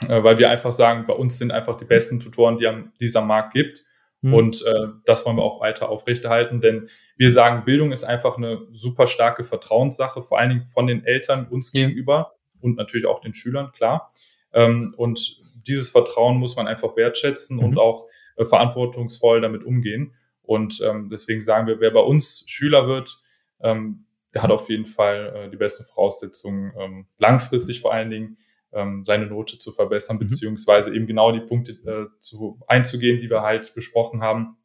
äh, 0.08 0.24
weil 0.24 0.38
wir 0.38 0.50
einfach 0.50 0.72
sagen, 0.72 1.06
bei 1.08 1.14
uns 1.14 1.38
sind 1.38 1.52
einfach 1.52 1.78
die 1.78 1.86
besten 1.86 2.20
Tutoren, 2.20 2.58
die, 2.58 2.68
am, 2.68 2.94
die 3.00 3.06
es 3.06 3.16
am 3.16 3.28
Markt 3.28 3.54
gibt. 3.54 3.84
Mhm. 4.22 4.34
Und 4.34 4.66
äh, 4.66 4.88
das 5.06 5.26
wollen 5.26 5.38
wir 5.38 5.44
auch 5.44 5.62
weiter 5.62 5.90
aufrechterhalten, 5.90 6.62
denn 6.62 6.90
wir 7.16 7.32
sagen, 7.32 7.64
Bildung 7.64 7.92
ist 7.92 8.04
einfach 8.04 8.38
eine 8.38 8.68
super 8.72 9.08
starke 9.08 9.44
Vertrauenssache, 9.44 10.22
vor 10.22 10.40
allen 10.40 10.50
Dingen 10.50 10.64
von 10.64 10.88
den 10.88 11.06
Eltern 11.06 11.48
uns 11.48 11.72
ja. 11.74 11.86
gegenüber 11.86 12.34
und 12.60 12.76
natürlich 12.76 13.06
auch 13.06 13.22
den 13.22 13.34
Schülern, 13.34 13.72
klar. 13.72 14.12
Ähm, 14.52 14.94
und 14.98 15.40
dieses 15.68 15.90
Vertrauen 15.90 16.38
muss 16.38 16.56
man 16.56 16.68
einfach 16.68 16.96
wertschätzen 16.96 17.58
mhm. 17.58 17.64
und 17.64 17.78
auch 17.78 18.08
äh, 18.38 18.46
verantwortungsvoll 18.46 19.42
damit 19.42 19.64
umgehen. 19.64 20.14
Und 20.42 20.82
ähm, 20.82 21.10
deswegen 21.12 21.42
sagen 21.42 21.68
wir, 21.68 21.80
wer 21.80 21.92
bei 21.92 22.00
uns 22.00 22.44
Schüler 22.48 22.88
wird, 22.88 23.22
ähm, 23.62 24.06
der 24.34 24.44
hat 24.44 24.52
auf 24.52 24.70
jeden 24.70 24.86
Fall 24.86 25.34
äh, 25.36 25.50
die 25.50 25.58
besten 25.58 25.86
Voraussetzungen, 25.86 26.74
ähm, 26.78 27.08
langfristig 27.18 27.82
vor 27.82 27.94
allen 27.94 28.10
Dingen 28.10 28.38
ähm, 28.72 29.04
seine 29.04 29.26
Note 29.26 29.58
zu 29.58 29.72
verbessern, 29.72 30.18
mhm. 30.18 30.28
beziehungsweise 30.28 30.94
eben 30.94 31.08
genau 31.08 31.32
die 31.32 31.42
Punkte 31.42 31.72
äh, 31.72 32.20
zu, 32.20 32.60
einzugehen, 32.68 33.20
die 33.20 33.30
wir 33.30 33.42
halt 33.42 33.74
besprochen 33.74 34.22
haben, 34.22 34.58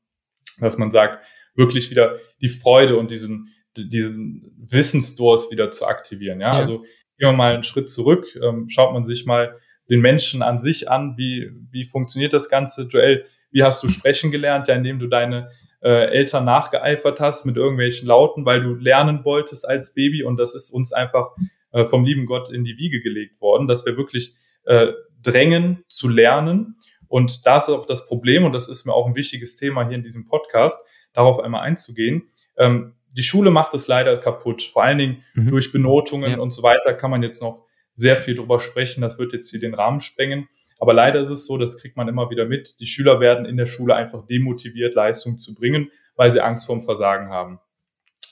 dass 0.59 0.79
man 0.79 0.91
sagt, 0.91 1.25
wirklich 1.55 1.91
wieder 1.91 2.19
die 2.41 2.49
Freude 2.49 2.97
und 2.97 3.11
diesen, 3.11 3.49
diesen 3.77 4.55
Wissensdurst 4.59 5.51
wieder 5.51 5.71
zu 5.71 5.87
aktivieren. 5.87 6.41
Ja, 6.41 6.53
ja. 6.53 6.59
also 6.59 6.79
gehen 7.19 7.29
wir 7.29 7.33
mal 7.33 7.55
einen 7.55 7.63
Schritt 7.63 7.91
zurück, 7.91 8.27
ähm, 8.43 8.69
schaut 8.69 8.93
man 8.93 9.05
sich 9.05 9.25
mal 9.25 9.59
den 9.89 10.01
Menschen 10.01 10.43
an 10.43 10.59
sich 10.59 10.91
an, 10.91 11.17
wie, 11.17 11.51
wie 11.71 11.85
funktioniert 11.85 12.33
das 12.33 12.49
Ganze. 12.49 12.85
Joel, 12.85 13.27
wie 13.51 13.63
hast 13.63 13.83
du 13.83 13.89
sprechen 13.89 14.31
gelernt, 14.31 14.69
ja, 14.69 14.75
indem 14.75 14.99
du 14.99 15.07
deine 15.07 15.51
äh, 15.83 16.07
Eltern 16.11 16.45
nachgeeifert 16.45 17.21
hast 17.21 17.45
mit 17.45 17.57
irgendwelchen 17.57 18.09
Lauten, 18.09 18.45
weil 18.47 18.63
du 18.63 18.75
lernen 18.75 19.25
wolltest 19.25 19.69
als 19.69 19.95
Baby 19.95 20.25
und 20.25 20.39
das 20.39 20.55
ist 20.55 20.71
uns 20.71 20.93
einfach 20.93 21.31
äh, 21.73 21.85
vom 21.85 22.05
lieben 22.05 22.27
Gott 22.27 22.51
in 22.51 22.65
die 22.65 22.79
Wiege 22.79 23.03
gelegt 23.03 23.41
worden, 23.41 23.69
dass 23.69 23.85
wir 23.85 23.97
wirklich 23.97 24.35
äh, 24.65 24.93
drängen 25.23 25.85
zu 25.89 26.09
lernen. 26.09 26.77
Und 27.07 27.47
da 27.47 27.59
ist 27.59 27.69
auch 27.69 27.87
das 27.87 28.07
Problem, 28.07 28.45
und 28.45 28.53
das 28.53 28.69
ist 28.69 28.87
mir 28.87 28.95
auch 28.95 29.07
ein 29.07 29.15
wichtiges 29.15 29.57
Thema 29.57 29.87
hier 29.87 29.97
in 29.97 30.03
diesem 30.03 30.27
Podcast, 30.27 30.87
darauf 31.13 31.39
einmal 31.39 31.63
einzugehen. 31.63 32.29
Ähm, 32.57 32.95
die 33.13 33.23
Schule 33.23 33.51
macht 33.51 33.75
es 33.75 33.87
leider 33.87 34.17
kaputt, 34.17 34.63
vor 34.63 34.83
allen 34.83 34.99
Dingen 34.99 35.25
mhm. 35.35 35.51
durch 35.51 35.71
Benotungen 35.71 36.33
ja. 36.33 36.39
und 36.39 36.51
so 36.51 36.63
weiter 36.63 36.95
kann 36.95 37.11
man 37.11 37.23
jetzt 37.23 37.41
noch 37.41 37.64
sehr 37.95 38.17
viel 38.17 38.35
drüber 38.35 38.61
sprechen. 38.61 39.01
Das 39.01 39.19
wird 39.19 39.33
jetzt 39.33 39.51
hier 39.51 39.61
den 39.61 39.75
Rahmen 39.75 40.01
sprengen. 40.01 40.49
Aber 40.79 40.93
leider 40.93 41.21
ist 41.21 41.31
es 41.31 41.47
so, 41.47 41.57
das 41.57 41.79
kriegt 41.79 41.97
man 41.97 42.09
immer 42.09 42.31
wieder 42.31 42.45
mit. 42.45 42.77
Die 42.81 42.87
Schüler 42.87 43.21
werden 43.21 43.47
in 43.47 43.57
der 43.57 43.67
Schule 43.67 43.95
einfach 43.95 44.27
demotiviert, 44.27 44.95
Leistung 44.95 45.39
zu 45.39 45.55
bringen, 45.55 45.91
weil 46.17 46.31
sie 46.31 46.41
Angst 46.41 46.67
vorm 46.67 46.83
Versagen 46.83 47.31
haben. 47.31 47.61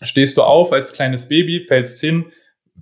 Stehst 0.02 0.36
du 0.36 0.42
auf 0.42 0.72
als 0.72 0.92
kleines 0.92 1.28
Baby, 1.28 1.64
fällst 1.64 2.00
hin, 2.00 2.32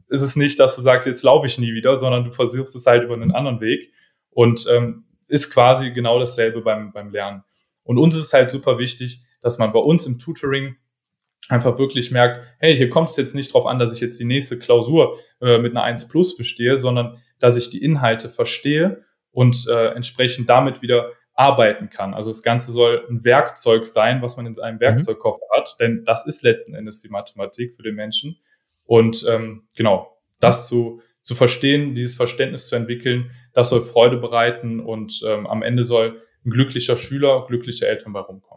ist 0.09 0.23
es 0.23 0.37
nicht, 0.37 0.59
dass 0.59 0.76
du 0.76 0.83
sagst, 0.83 1.07
jetzt 1.07 1.23
laufe 1.23 1.47
ich 1.47 1.59
nie 1.59 1.75
wieder, 1.75 1.97
sondern 1.97 2.25
du 2.25 2.31
versuchst 2.31 2.75
es 2.75 2.87
halt 2.87 3.05
über 3.05 3.14
einen 3.14 3.33
anderen 3.33 3.61
Weg 3.61 3.93
und 4.31 4.66
ähm, 4.71 5.05
ist 5.28 5.52
quasi 5.52 5.93
genau 5.93 6.19
dasselbe 6.19 6.62
beim, 6.62 6.93
beim 6.93 7.11
Lernen. 7.11 7.45
Und 7.83 7.99
uns 7.99 8.16
ist 8.16 8.25
es 8.25 8.33
halt 8.33 8.50
super 8.50 8.78
wichtig, 8.78 9.23
dass 9.43 9.59
man 9.59 9.73
bei 9.73 9.78
uns 9.78 10.07
im 10.07 10.19
Tutoring 10.19 10.76
einfach 11.50 11.78
wirklich 11.78 12.11
merkt, 12.11 12.47
hey, 12.59 12.76
hier 12.76 12.90
kommt 12.90 13.11
es 13.11 13.16
jetzt 13.16 13.35
nicht 13.35 13.52
drauf 13.52 13.66
an, 13.66 13.78
dass 13.78 13.92
ich 13.92 14.00
jetzt 14.00 14.19
die 14.21 14.25
nächste 14.25 14.59
Klausur 14.59 15.19
äh, 15.40 15.59
mit 15.59 15.73
einer 15.73 15.83
1 15.83 16.09
plus 16.09 16.37
bestehe, 16.37 16.78
sondern 16.78 17.19
dass 17.38 17.57
ich 17.57 17.71
die 17.71 17.83
Inhalte 17.83 18.28
verstehe 18.28 19.04
und 19.33 19.66
äh, 19.69 19.88
entsprechend 19.88 20.49
damit 20.49 20.83
wieder 20.83 21.12
arbeiten 21.35 21.88
kann. 21.88 22.12
Also 22.12 22.30
das 22.30 22.42
Ganze 22.42 22.71
soll 22.73 23.07
ein 23.09 23.25
Werkzeug 23.25 23.87
sein, 23.87 24.21
was 24.21 24.37
man 24.37 24.47
in 24.47 24.61
einem 24.61 24.76
mhm. 24.76 24.80
Werkzeugkoffer 24.80 25.45
mhm. 25.50 25.61
hat, 25.61 25.76
denn 25.80 26.04
das 26.04 26.26
ist 26.26 26.42
letzten 26.42 26.75
Endes 26.75 27.00
die 27.00 27.09
Mathematik 27.09 27.75
für 27.75 27.83
den 27.83 27.95
Menschen. 27.95 28.38
Und 28.85 29.25
ähm, 29.28 29.62
genau, 29.75 30.19
das 30.40 30.69
zu, 30.69 31.00
zu 31.23 31.35
verstehen, 31.35 31.95
dieses 31.95 32.16
Verständnis 32.16 32.69
zu 32.69 32.76
entwickeln, 32.76 33.30
das 33.54 33.71
soll 33.71 33.83
Freude 33.83 34.16
bereiten 34.16 34.80
und 34.80 35.23
ähm, 35.26 35.47
am 35.47 35.62
Ende 35.62 35.85
soll 35.85 36.23
ein 36.45 36.50
glücklicher 36.50 36.97
Schüler, 36.97 37.45
glückliche 37.47 37.87
Eltern 37.87 38.12
bei 38.12 38.21
rumkommen. 38.21 38.50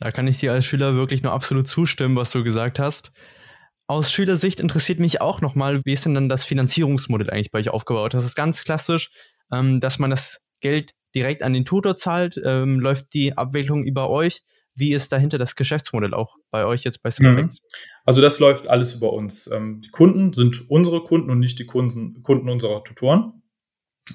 Da 0.00 0.12
kann 0.12 0.28
ich 0.28 0.38
dir 0.38 0.52
als 0.52 0.64
Schüler 0.64 0.94
wirklich 0.94 1.22
nur 1.22 1.32
absolut 1.32 1.68
zustimmen, 1.68 2.16
was 2.16 2.30
du 2.30 2.44
gesagt 2.44 2.78
hast. 2.78 3.12
Aus 3.88 4.12
Schülersicht 4.12 4.60
interessiert 4.60 5.00
mich 5.00 5.20
auch 5.20 5.40
nochmal, 5.40 5.80
wie 5.84 5.92
ist 5.92 6.04
denn 6.04 6.14
dann 6.14 6.28
das 6.28 6.44
Finanzierungsmodell 6.44 7.30
eigentlich 7.30 7.50
bei 7.50 7.58
euch 7.58 7.70
aufgebaut? 7.70 8.14
Das 8.14 8.24
ist 8.24 8.36
ganz 8.36 8.62
klassisch, 8.62 9.10
ähm, 9.52 9.80
dass 9.80 9.98
man 9.98 10.10
das 10.10 10.40
Geld 10.60 10.94
direkt 11.14 11.42
an 11.42 11.52
den 11.52 11.64
Tutor 11.64 11.96
zahlt, 11.96 12.40
ähm, 12.44 12.80
läuft 12.80 13.14
die 13.14 13.36
Abwicklung 13.36 13.84
über 13.84 14.10
euch. 14.10 14.42
Wie 14.74 14.92
ist 14.92 15.10
dahinter 15.10 15.38
das 15.38 15.56
Geschäftsmodell 15.56 16.14
auch 16.14 16.36
bei 16.50 16.64
euch 16.64 16.84
jetzt 16.84 17.02
bei 17.02 17.10
Skillflex? 17.10 17.60
Mhm. 17.60 17.68
Also 18.04 18.20
das 18.20 18.38
läuft 18.38 18.68
alles 18.68 18.94
über 18.94 19.12
uns. 19.12 19.50
Ähm, 19.50 19.80
die 19.80 19.90
Kunden 19.90 20.32
sind 20.32 20.70
unsere 20.70 21.02
Kunden 21.02 21.30
und 21.30 21.40
nicht 21.40 21.58
die 21.58 21.66
Kunden, 21.66 22.22
Kunden 22.22 22.48
unserer 22.48 22.84
Tutoren. 22.84 23.42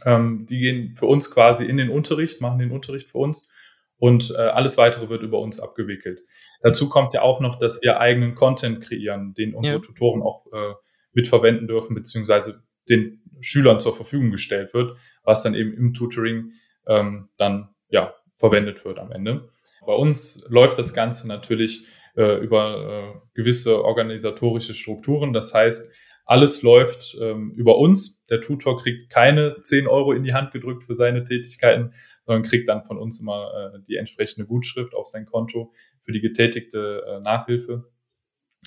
Ähm, 0.05 0.45
die 0.45 0.59
gehen 0.59 0.93
für 0.93 1.07
uns 1.07 1.31
quasi 1.31 1.65
in 1.65 1.77
den 1.77 1.89
Unterricht, 1.89 2.39
machen 2.39 2.59
den 2.59 2.71
Unterricht 2.71 3.09
für 3.09 3.17
uns 3.17 3.51
und 3.97 4.31
äh, 4.31 4.41
alles 4.41 4.77
weitere 4.77 5.09
wird 5.09 5.21
über 5.21 5.39
uns 5.39 5.59
abgewickelt. 5.59 6.21
Dazu 6.61 6.89
kommt 6.89 7.13
ja 7.13 7.21
auch 7.21 7.39
noch, 7.39 7.57
dass 7.57 7.81
wir 7.81 7.99
eigenen 7.99 8.35
Content 8.35 8.81
kreieren, 8.81 9.33
den 9.33 9.53
unsere 9.53 9.77
ja. 9.77 9.81
Tutoren 9.81 10.21
auch 10.21 10.45
äh, 10.51 10.73
mitverwenden 11.13 11.67
dürfen, 11.67 11.95
beziehungsweise 11.95 12.63
den 12.89 13.21
Schülern 13.39 13.79
zur 13.79 13.95
Verfügung 13.95 14.31
gestellt 14.31 14.73
wird, 14.73 14.97
was 15.23 15.43
dann 15.43 15.55
eben 15.55 15.73
im 15.73 15.93
Tutoring 15.93 16.53
ähm, 16.87 17.29
dann 17.37 17.69
ja 17.89 18.13
verwendet 18.37 18.83
wird 18.85 18.99
am 18.99 19.11
Ende. 19.11 19.47
Bei 19.85 19.93
uns 19.93 20.45
läuft 20.49 20.77
das 20.77 20.93
Ganze 20.93 21.27
natürlich 21.27 21.85
äh, 22.15 22.37
über 22.43 23.13
äh, 23.13 23.19
gewisse 23.33 23.83
organisatorische 23.83 24.73
Strukturen. 24.73 25.33
Das 25.33 25.53
heißt, 25.53 25.93
alles 26.25 26.63
läuft 26.63 27.17
ähm, 27.19 27.51
über 27.51 27.77
uns. 27.77 28.25
Der 28.27 28.41
Tutor 28.41 28.81
kriegt 28.81 29.09
keine 29.09 29.61
10 29.61 29.87
Euro 29.87 30.13
in 30.13 30.23
die 30.23 30.33
Hand 30.33 30.51
gedrückt 30.51 30.83
für 30.83 30.95
seine 30.95 31.23
Tätigkeiten, 31.23 31.93
sondern 32.25 32.43
kriegt 32.43 32.69
dann 32.69 32.83
von 32.83 32.97
uns 32.97 33.19
immer 33.19 33.73
äh, 33.75 33.79
die 33.87 33.97
entsprechende 33.97 34.47
Gutschrift 34.47 34.93
auf 34.93 35.07
sein 35.07 35.25
Konto 35.25 35.73
für 36.01 36.11
die 36.11 36.21
getätigte 36.21 37.03
äh, 37.07 37.19
Nachhilfe. 37.21 37.91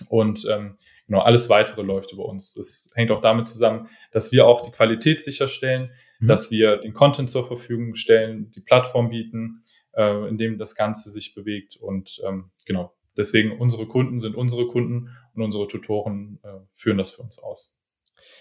Und 0.08 0.46
ähm, 0.50 0.76
genau, 1.06 1.20
alles 1.20 1.48
weitere 1.48 1.82
läuft 1.82 2.12
über 2.12 2.26
uns. 2.26 2.54
Das 2.54 2.90
hängt 2.94 3.10
auch 3.10 3.20
damit 3.20 3.48
zusammen, 3.48 3.88
dass 4.12 4.32
wir 4.32 4.46
auch 4.46 4.62
die 4.62 4.70
Qualität 4.70 5.22
sicherstellen, 5.22 5.90
mhm. 6.18 6.26
dass 6.26 6.50
wir 6.50 6.76
den 6.76 6.92
Content 6.92 7.30
zur 7.30 7.46
Verfügung 7.46 7.94
stellen, 7.94 8.50
die 8.50 8.60
Plattform 8.60 9.10
bieten, 9.10 9.62
äh, 9.94 10.28
in 10.28 10.36
dem 10.36 10.58
das 10.58 10.74
Ganze 10.74 11.10
sich 11.10 11.34
bewegt. 11.34 11.76
Und 11.76 12.20
ähm, 12.26 12.50
genau, 12.66 12.94
deswegen 13.16 13.58
unsere 13.58 13.86
Kunden 13.86 14.18
sind 14.18 14.36
unsere 14.36 14.66
Kunden 14.68 15.10
und 15.34 15.42
unsere 15.42 15.66
Tutoren 15.66 16.38
äh, 16.42 16.60
führen 16.74 16.98
das 16.98 17.12
für 17.12 17.22
uns 17.22 17.38
aus. 17.38 17.80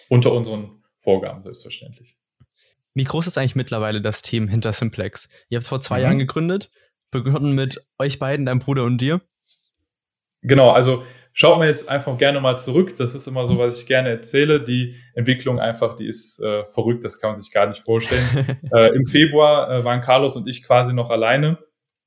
Unter 0.09 0.33
unseren 0.33 0.83
Vorgaben 0.99 1.41
selbstverständlich. 1.41 2.17
Wie 2.95 3.03
groß 3.03 3.27
ist 3.27 3.37
eigentlich 3.37 3.55
mittlerweile 3.55 4.01
das 4.01 4.21
Team 4.21 4.47
hinter 4.47 4.73
Simplex? 4.73 5.29
Ihr 5.49 5.57
habt 5.57 5.67
vor 5.67 5.81
zwei 5.81 5.97
mhm. 5.97 6.03
Jahren 6.03 6.19
gegründet, 6.19 6.71
begonnen 7.11 7.53
mit 7.53 7.85
euch 7.99 8.19
beiden, 8.19 8.45
deinem 8.45 8.59
Bruder 8.59 8.85
und 8.85 8.99
dir. 8.99 9.21
Genau, 10.41 10.71
also 10.71 11.03
schaut 11.33 11.59
mir 11.59 11.67
jetzt 11.67 11.89
einfach 11.89 12.17
gerne 12.17 12.39
mal 12.39 12.57
zurück. 12.57 12.95
Das 12.95 13.13
ist 13.13 13.27
immer 13.27 13.45
so, 13.45 13.57
was 13.57 13.81
ich 13.81 13.87
gerne 13.87 14.09
erzähle. 14.09 14.63
Die 14.63 14.95
Entwicklung 15.13 15.59
einfach, 15.59 15.97
die 15.97 16.07
ist 16.07 16.39
äh, 16.39 16.65
verrückt, 16.67 17.03
das 17.03 17.19
kann 17.19 17.31
man 17.31 17.41
sich 17.41 17.51
gar 17.51 17.67
nicht 17.67 17.81
vorstellen. 17.81 18.57
äh, 18.73 18.95
Im 18.95 19.05
Februar 19.05 19.69
äh, 19.69 19.83
waren 19.83 20.01
Carlos 20.01 20.37
und 20.37 20.47
ich 20.47 20.63
quasi 20.63 20.93
noch 20.93 21.09
alleine 21.09 21.57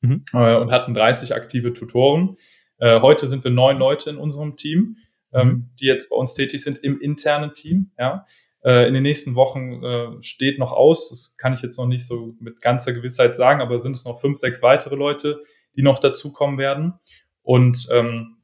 mhm. 0.01 0.25
äh, 0.33 0.57
und 0.57 0.73
hatten 0.73 0.95
30 0.95 1.35
aktive 1.35 1.75
Tutoren. 1.75 2.37
Äh, 2.79 3.01
heute 3.03 3.27
sind 3.27 3.45
wir 3.45 3.51
neun 3.51 3.79
Leute 3.79 4.09
in 4.09 4.17
unserem 4.17 4.57
Team, 4.57 4.97
ähm, 5.35 5.49
mhm. 5.49 5.71
die 5.81 5.87
jetzt 5.87 6.09
bei 6.09 6.17
uns 6.17 6.33
tätig 6.35 6.63
sind 6.65 6.79
im 6.83 6.99
internen 6.99 7.53
Team. 7.53 7.91
Ja. 7.99 8.25
Äh, 8.69 8.87
in 8.87 8.93
den 8.93 9.03
nächsten 9.03 9.35
Wochen 9.35 9.83
äh, 9.83 10.23
steht 10.23 10.59
noch 10.59 10.73
aus, 10.73 11.09
das 11.09 11.39
kann 11.39 11.55
ich 11.55 11.63
jetzt 11.63 11.79
noch 11.79 11.87
nicht 11.87 12.07
so 12.07 12.35
mit 12.39 12.61
ganzer 12.61 12.93
Gewissheit 12.93 13.35
sagen, 13.35 13.63
aber 13.63 13.81
sind 13.81 13.97
es 13.97 14.05
noch 14.05 14.21
fünf, 14.21 14.37
sechs 14.37 14.63
weitere 14.63 14.95
Leute, 14.95 15.41
die 15.75 15.81
noch 15.81 15.99
dazukommen 16.01 16.59
werden. 16.59 16.93
Und 17.41 17.89
ähm, 17.91 18.37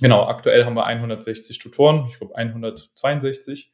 genau, 0.00 0.26
aktuell 0.26 0.64
haben 0.64 0.74
wir 0.74 0.86
160 0.86 1.58
Tutoren, 1.58 2.06
ich 2.08 2.18
glaube 2.18 2.36
162. 2.36 3.72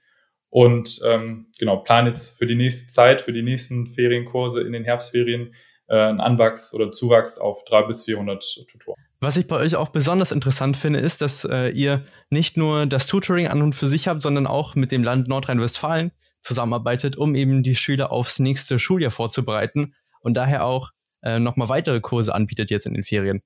Und 0.49 1.03
ähm, 1.05 1.49
genau, 1.59 1.77
plan 1.77 2.07
jetzt 2.07 2.39
für 2.39 2.47
die 2.47 2.55
nächste 2.55 2.91
Zeit, 2.91 3.21
für 3.21 3.35
die 3.35 3.43
nächsten 3.43 3.89
Ferienkurse 3.89 4.63
in 4.63 4.73
den 4.73 4.85
Herbstferien 4.85 5.55
äh, 5.88 5.97
einen 5.97 6.21
Anwachs 6.21 6.75
oder 6.75 6.92
Zuwachs 6.92 7.38
auf 7.38 7.64
300 7.64 7.88
bis 7.88 8.04
400 8.04 8.66
Tutoren. 8.71 9.02
Was 9.21 9.37
ich 9.37 9.49
bei 9.49 9.57
euch 9.57 9.76
auch 9.76 9.88
besonders 9.88 10.33
interessant 10.33 10.76
finde, 10.76 11.00
ist, 11.00 11.21
dass 11.21 11.45
äh, 11.45 11.71
ihr 11.71 12.04
nicht 12.30 12.57
nur 12.57 12.87
das 12.87 13.07
Tutoring 13.07 13.49
an 13.49 13.62
und 13.62 13.75
für 13.75 13.87
sich 13.87 14.07
habt, 14.07 14.23
sondern 14.23 14.47
auch 14.47 14.75
mit 14.75 14.92
dem 14.92 15.02
Land 15.02 15.28
Nordrhein-Westfalen 15.28 16.12
zusammenarbeitet, 16.40 17.16
um 17.16 17.35
eben 17.35 17.62
die 17.62 17.75
Schüler 17.75 18.12
aufs 18.12 18.38
nächste 18.38 18.78
Schuljahr 18.78 19.11
vorzubereiten 19.11 19.95
und 20.21 20.35
daher 20.35 20.64
auch 20.64 20.90
äh, 21.23 21.38
nochmal 21.38 21.68
weitere 21.68 22.00
Kurse 22.00 22.35
anbietet 22.35 22.71
jetzt 22.71 22.87
in 22.87 22.95
den 22.95 23.02
Ferien. 23.02 23.42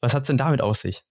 Was 0.00 0.14
hat 0.14 0.22
es 0.22 0.26
denn 0.28 0.38
damit 0.38 0.60
aus 0.60 0.82
sich? 0.82 1.02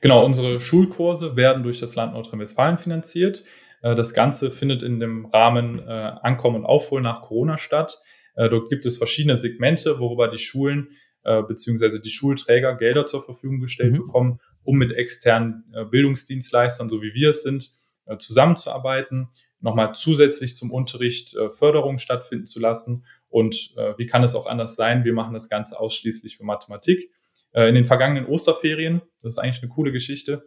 Genau, 0.00 0.24
unsere 0.24 0.60
Schulkurse 0.60 1.36
werden 1.36 1.62
durch 1.62 1.80
das 1.80 1.94
Land 1.96 2.14
Nordrhein-Westfalen 2.14 2.78
finanziert. 2.78 3.44
Äh, 3.82 3.94
das 3.94 4.14
Ganze 4.14 4.50
findet 4.50 4.82
in 4.82 5.00
dem 5.00 5.26
Rahmen 5.26 5.80
äh, 5.80 5.90
Ankommen 5.90 6.56
und 6.56 6.66
Aufholen 6.66 7.04
nach 7.04 7.22
Corona 7.22 7.58
statt. 7.58 8.00
Äh, 8.34 8.48
dort 8.48 8.68
gibt 8.68 8.86
es 8.86 8.96
verschiedene 8.96 9.36
Segmente, 9.36 9.98
worüber 9.98 10.28
die 10.28 10.38
Schulen 10.38 10.88
äh, 11.24 11.42
beziehungsweise 11.42 12.00
die 12.00 12.10
Schulträger 12.10 12.76
Gelder 12.76 13.06
zur 13.06 13.24
Verfügung 13.24 13.60
gestellt 13.60 13.92
mhm. 13.92 13.98
bekommen, 13.98 14.40
um 14.62 14.76
mit 14.76 14.92
externen 14.92 15.64
äh, 15.74 15.84
Bildungsdienstleistern, 15.84 16.88
so 16.88 17.02
wie 17.02 17.14
wir 17.14 17.30
es 17.30 17.42
sind, 17.42 17.72
äh, 18.06 18.18
zusammenzuarbeiten, 18.18 19.28
nochmal 19.60 19.94
zusätzlich 19.94 20.56
zum 20.56 20.70
Unterricht 20.70 21.34
äh, 21.34 21.50
Förderung 21.50 21.98
stattfinden 21.98 22.46
zu 22.46 22.60
lassen. 22.60 23.06
Und 23.28 23.72
äh, 23.78 23.94
wie 23.96 24.06
kann 24.06 24.22
es 24.22 24.34
auch 24.34 24.46
anders 24.46 24.76
sein? 24.76 25.04
Wir 25.04 25.14
machen 25.14 25.32
das 25.32 25.48
Ganze 25.48 25.80
ausschließlich 25.80 26.36
für 26.36 26.44
Mathematik. 26.44 27.10
In 27.56 27.76
den 27.76 27.84
vergangenen 27.84 28.26
Osterferien, 28.26 29.00
das 29.22 29.34
ist 29.34 29.38
eigentlich 29.38 29.62
eine 29.62 29.70
coole 29.70 29.92
Geschichte, 29.92 30.44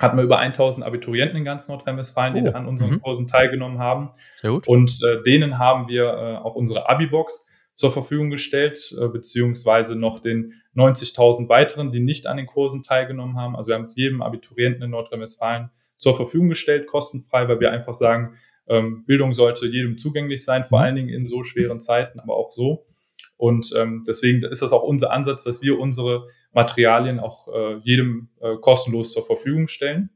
hatten 0.00 0.16
wir 0.16 0.24
über 0.24 0.38
1000 0.38 0.84
Abiturienten 0.84 1.38
in 1.38 1.44
ganz 1.44 1.68
Nordrhein-Westfalen, 1.68 2.34
die 2.34 2.42
oh. 2.42 2.52
an 2.52 2.66
unseren 2.66 2.92
mhm. 2.92 3.02
Kursen 3.02 3.26
teilgenommen 3.26 3.78
haben. 3.78 4.10
Sehr 4.40 4.50
gut. 4.50 4.68
Und 4.68 4.98
äh, 5.02 5.22
denen 5.24 5.58
haben 5.58 5.88
wir 5.88 6.04
äh, 6.04 6.36
auch 6.36 6.54
unsere 6.54 6.88
Abi-Box 6.88 7.50
zur 7.74 7.92
Verfügung 7.92 8.30
gestellt, 8.30 8.94
äh, 9.00 9.08
beziehungsweise 9.08 9.98
noch 9.98 10.20
den 10.20 10.54
90.000 10.74 11.48
weiteren, 11.48 11.92
die 11.92 12.00
nicht 12.00 12.26
an 12.26 12.36
den 12.36 12.46
Kursen 12.46 12.82
teilgenommen 12.82 13.36
haben. 13.36 13.56
Also 13.56 13.68
wir 13.68 13.74
haben 13.74 13.82
es 13.82 13.96
jedem 13.96 14.22
Abiturienten 14.22 14.82
in 14.82 14.90
Nordrhein-Westfalen 14.90 15.70
zur 15.96 16.16
Verfügung 16.16 16.48
gestellt, 16.48 16.86
kostenfrei, 16.86 17.48
weil 17.48 17.60
wir 17.60 17.70
einfach 17.70 17.94
sagen, 17.94 18.36
ähm, 18.68 19.04
Bildung 19.06 19.32
sollte 19.32 19.66
jedem 19.66 19.98
zugänglich 19.98 20.44
sein, 20.44 20.64
vor 20.64 20.78
mhm. 20.78 20.84
allen 20.84 20.96
Dingen 20.96 21.08
in 21.10 21.26
so 21.26 21.44
schweren 21.44 21.80
Zeiten, 21.80 22.20
aber 22.20 22.36
auch 22.36 22.50
so. 22.50 22.84
Und 23.36 23.72
ähm, 23.76 24.04
deswegen 24.06 24.42
ist 24.44 24.62
das 24.62 24.72
auch 24.72 24.82
unser 24.82 25.12
Ansatz, 25.12 25.44
dass 25.44 25.62
wir 25.62 25.78
unsere 25.78 26.28
Materialien 26.52 27.20
auch 27.20 27.48
äh, 27.48 27.76
jedem 27.82 28.28
äh, 28.40 28.56
kostenlos 28.56 29.12
zur 29.12 29.24
Verfügung 29.24 29.68
stellen. 29.68 30.10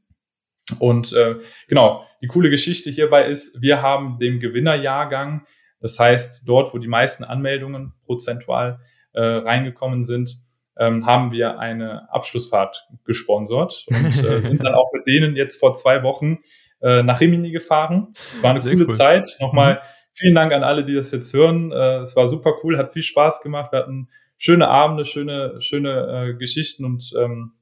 Und 0.79 1.13
äh, 1.13 1.35
genau, 1.67 2.05
die 2.21 2.27
coole 2.27 2.49
Geschichte 2.49 2.89
hierbei 2.89 3.25
ist, 3.25 3.61
wir 3.61 3.81
haben 3.81 4.17
dem 4.19 4.39
Gewinnerjahrgang 4.39 5.45
das 5.81 5.99
heißt, 5.99 6.47
dort, 6.47 6.73
wo 6.73 6.77
die 6.77 6.87
meisten 6.87 7.23
Anmeldungen 7.23 7.93
prozentual 8.05 8.79
äh, 9.13 9.21
reingekommen 9.21 10.03
sind, 10.03 10.37
ähm, 10.77 11.05
haben 11.05 11.31
wir 11.31 11.59
eine 11.59 12.11
Abschlussfahrt 12.13 12.87
gesponsert 13.03 13.85
und 13.89 14.23
äh, 14.23 14.41
sind 14.41 14.63
dann 14.63 14.73
auch 14.73 14.91
mit 14.93 15.05
denen 15.07 15.35
jetzt 15.35 15.59
vor 15.59 15.73
zwei 15.73 16.03
Wochen 16.03 16.37
äh, 16.81 17.03
nach 17.03 17.19
Rimini 17.19 17.51
gefahren. 17.51 18.13
Es 18.33 18.41
war 18.41 18.51
eine 18.51 18.61
Sehr 18.61 18.73
coole 18.73 18.85
cool. 18.85 18.91
Zeit. 18.91 19.27
Nochmal 19.39 19.75
mhm. 19.75 19.79
Vielen 20.21 20.35
Dank 20.35 20.53
an 20.53 20.63
alle, 20.63 20.85
die 20.85 20.93
das 20.93 21.11
jetzt 21.11 21.33
hören. 21.33 21.71
Äh, 21.71 21.99
es 21.99 22.15
war 22.15 22.27
super 22.27 22.53
cool, 22.63 22.77
hat 22.77 22.93
viel 22.93 23.03
Spaß 23.03 23.41
gemacht. 23.41 23.71
Wir 23.73 23.79
hatten 23.79 24.07
schöne 24.37 24.67
Abende, 24.69 25.03
schöne, 25.03 25.59
schöne 25.59 26.29
äh, 26.29 26.33
Geschichten 26.37 26.85
und 26.85 27.11
ähm, 27.17 27.53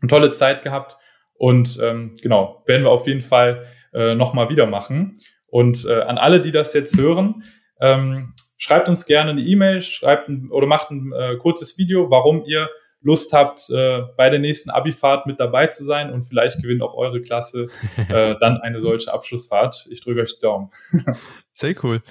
eine 0.00 0.08
tolle 0.08 0.32
Zeit 0.32 0.62
gehabt. 0.62 0.96
Und 1.34 1.78
ähm, 1.82 2.14
genau, 2.20 2.62
werden 2.66 2.82
wir 2.84 2.90
auf 2.90 3.06
jeden 3.06 3.20
Fall 3.20 3.66
äh, 3.92 4.14
nochmal 4.14 4.48
wieder 4.48 4.66
machen. 4.66 5.14
Und 5.46 5.86
äh, 5.86 6.00
an 6.00 6.18
alle, 6.18 6.40
die 6.40 6.52
das 6.52 6.74
jetzt 6.74 6.98
hören, 6.98 7.42
ähm, 7.80 8.32
schreibt 8.58 8.88
uns 8.88 9.06
gerne 9.06 9.30
eine 9.30 9.42
E-Mail, 9.42 9.82
schreibt 9.82 10.28
ein, 10.28 10.50
oder 10.50 10.66
macht 10.66 10.90
ein 10.90 11.12
äh, 11.12 11.36
kurzes 11.36 11.78
Video, 11.78 12.10
warum 12.10 12.44
ihr 12.44 12.68
Lust 13.02 13.32
habt, 13.32 13.70
äh, 13.70 14.02
bei 14.16 14.28
der 14.28 14.38
nächsten 14.38 14.70
Abifahrt 14.70 15.26
mit 15.26 15.40
dabei 15.40 15.68
zu 15.68 15.84
sein 15.84 16.12
und 16.12 16.24
vielleicht 16.24 16.60
gewinnt 16.60 16.82
auch 16.82 16.94
eure 16.94 17.22
Klasse 17.22 17.68
äh, 17.96 18.36
dann 18.40 18.58
eine 18.58 18.80
solche 18.80 19.12
Abschlussfahrt. 19.12 19.88
Ich 19.90 20.02
drücke 20.02 20.20
euch 20.20 20.34
die 20.34 20.40
Daumen. 20.40 20.70
Sehr 21.54 21.74
cool. 21.82 22.02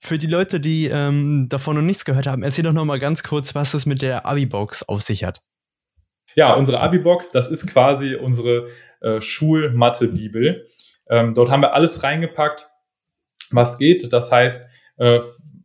Für 0.00 0.18
die 0.18 0.26
Leute, 0.26 0.60
die 0.60 0.86
ähm, 0.86 1.48
davon 1.48 1.76
noch 1.76 1.82
nichts 1.82 2.04
gehört 2.04 2.26
haben, 2.26 2.42
erzähl 2.42 2.64
doch 2.64 2.72
noch 2.72 2.84
mal 2.84 2.98
ganz 2.98 3.22
kurz, 3.22 3.54
was 3.54 3.74
es 3.74 3.86
mit 3.86 4.02
der 4.02 4.26
Abi-Box 4.26 4.84
auf 4.88 5.02
sich 5.02 5.24
hat. 5.24 5.40
Ja, 6.34 6.54
unsere 6.54 6.80
Abi-Box, 6.80 7.32
das 7.32 7.50
ist 7.50 7.66
quasi 7.66 8.14
unsere 8.14 8.68
äh, 9.00 9.20
Schulmathe-Bibel. 9.20 10.64
Ähm, 11.10 11.34
dort 11.34 11.50
haben 11.50 11.62
wir 11.62 11.74
alles 11.74 12.02
reingepackt, 12.02 12.70
was 13.50 13.78
geht. 13.78 14.12
Das 14.12 14.30
heißt, 14.30 14.70
äh, 14.98 15.20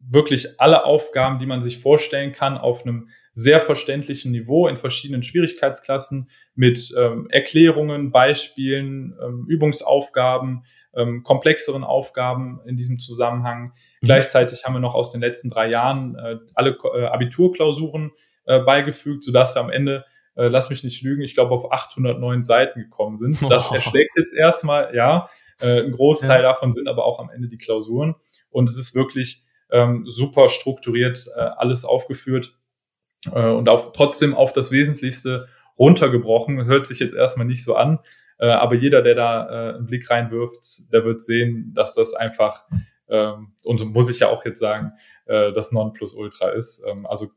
wirklich 0.10 0.60
alle 0.60 0.86
Aufgaben, 0.86 1.40
die 1.40 1.46
man 1.46 1.62
sich 1.62 1.80
vorstellen 1.80 2.32
kann, 2.32 2.58
auf 2.58 2.86
einem 2.86 3.10
sehr 3.34 3.60
verständlichen 3.60 4.32
Niveau 4.32 4.68
in 4.68 4.78
verschiedenen 4.78 5.24
Schwierigkeitsklassen 5.24 6.30
mit 6.56 6.94
ähm, 6.98 7.28
Erklärungen, 7.32 8.12
Beispielen, 8.12 9.18
ähm, 9.22 9.46
Übungsaufgaben, 9.48 10.66
ähm, 10.96 11.24
komplexeren 11.24 11.84
Aufgaben 11.84 12.62
in 12.66 12.78
diesem 12.78 13.00
Zusammenhang. 13.00 13.74
Mhm. 14.02 14.06
Gleichzeitig 14.06 14.66
haben 14.66 14.74
wir 14.74 14.80
noch 14.80 14.94
aus 14.94 15.12
den 15.12 15.22
letzten 15.22 15.50
drei 15.50 15.68
Jahren 15.70 16.16
äh, 16.16 16.38
alle 16.54 16.78
äh, 16.96 17.06
Abiturklausuren 17.06 18.12
äh, 18.46 18.60
beigefügt, 18.60 19.24
sodass 19.24 19.56
wir 19.56 19.62
am 19.62 19.72
Ende 19.72 20.06
äh, 20.36 20.48
lass 20.48 20.70
mich 20.70 20.84
nicht 20.84 21.02
lügen, 21.02 21.24
ich 21.24 21.34
glaube 21.34 21.56
auf 21.56 21.72
809 21.72 22.44
Seiten 22.44 22.80
gekommen 22.80 23.18
sind. 23.18 23.42
Das 23.50 23.72
oh. 23.72 23.76
erschlägt 23.76 24.16
jetzt 24.16 24.36
erstmal, 24.36 24.96
ja. 24.96 25.28
Äh, 25.60 25.82
ein 25.82 25.92
Großteil 25.92 26.42
ja. 26.42 26.50
davon 26.50 26.74
sind 26.74 26.88
aber 26.88 27.06
auch 27.06 27.20
am 27.20 27.30
Ende 27.30 27.48
die 27.48 27.58
Klausuren. 27.58 28.16
Und 28.50 28.70
es 28.70 28.78
ist 28.78 28.96
wirklich 28.96 29.44
ähm, 29.72 30.06
super 30.08 30.50
strukturiert 30.50 31.28
äh, 31.36 31.40
alles 31.40 31.86
aufgeführt 31.86 32.56
äh, 33.28 33.50
und 33.50 33.70
auf, 33.70 33.94
trotzdem 33.94 34.36
auf 34.36 34.54
das 34.54 34.72
Wesentlichste 34.72 35.48
runtergebrochen. 35.78 36.58
Das 36.58 36.68
hört 36.68 36.88
sich 36.88 37.00
jetzt 37.00 37.16
erstmal 37.16 37.48
nicht 37.48 37.64
so 37.64 37.76
an, 37.76 38.00
äh, 38.40 38.48
aber 38.48 38.76
jeder, 38.76 39.02
der 39.02 39.16
da 39.16 39.48
äh, 39.48 39.76
einen 39.76 39.86
Blick 39.86 40.10
reinwirft, 40.10 40.92
der 40.92 41.06
wird 41.06 41.22
sehen, 41.22 41.72
dass 41.74 41.96
das 41.96 42.14
einfach, 42.14 42.66
ähm, 43.10 43.54
und 43.64 43.84
muss 43.94 44.10
ich 44.10 44.20
ja 44.20 44.30
auch 44.30 44.46
jetzt 44.46 44.60
sagen, 44.60 44.94
äh, 45.26 45.52
das 45.54 45.72
Nonplusultra 45.72 46.50
ist. 46.50 46.84
Ähm, 46.90 47.06
also 47.06 47.28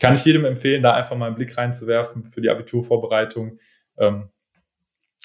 kann 0.00 0.14
ich 0.14 0.24
jedem 0.24 0.44
empfehlen, 0.44 0.82
da 0.82 0.94
einfach 0.94 1.16
mal 1.16 1.26
einen 1.26 1.36
Blick 1.36 1.56
reinzuwerfen 1.56 2.30
für 2.30 2.40
die 2.40 2.48
Abiturvorbereitung. 2.48 3.58
Ähm, 3.98 4.30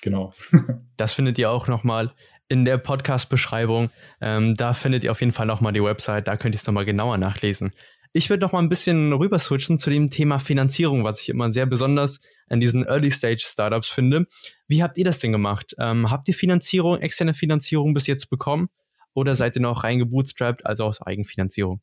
genau. 0.02 0.34
das 0.98 1.14
findet 1.14 1.38
ihr 1.38 1.50
auch 1.50 1.68
nochmal 1.68 2.12
in 2.48 2.66
der 2.66 2.78
Podcast-Beschreibung. 2.78 3.90
Ähm, 4.22 4.56
da 4.56 4.74
findet 4.74 5.04
ihr 5.04 5.12
auf 5.12 5.22
jeden 5.22 5.32
Fall 5.32 5.46
nochmal 5.46 5.74
die 5.74 5.84
Website, 5.84 6.28
da 6.28 6.38
könnt 6.38 6.56
ihr 6.56 6.60
es 6.60 6.68
nochmal 6.68 6.86
genauer 6.86 7.18
nachlesen. 7.18 7.74
Ich 8.18 8.30
würde 8.30 8.46
noch 8.46 8.54
mal 8.54 8.60
ein 8.60 8.70
bisschen 8.70 9.12
rüber 9.12 9.38
switchen 9.40 9.78
zu 9.78 9.90
dem 9.90 10.10
Thema 10.10 10.40
Finanzierung, 10.40 11.04
was 11.04 11.20
ich 11.20 11.28
immer 11.28 11.52
sehr 11.52 11.66
besonders 11.66 12.22
an 12.48 12.62
diesen 12.62 12.86
Early-Stage-Startups 12.86 13.90
finde. 13.90 14.26
Wie 14.70 14.82
habt 14.82 14.98
ihr 14.98 15.04
das 15.04 15.20
denn 15.20 15.34
gemacht? 15.34 15.76
Ähm, 15.80 16.10
habt 16.10 16.30
ihr 16.30 16.34
Finanzierung, 16.34 17.02
externe 17.02 17.34
Finanzierung 17.34 17.94
bis 17.94 18.08
jetzt 18.08 18.30
bekommen? 18.30 18.70
Oder 19.14 19.36
seid 19.36 19.58
ihr 19.58 19.62
noch 19.62 19.84
reingebootstrapped, 19.84 20.66
also 20.66 20.86
aus 20.86 21.02
Eigenfinanzierung? 21.02 21.82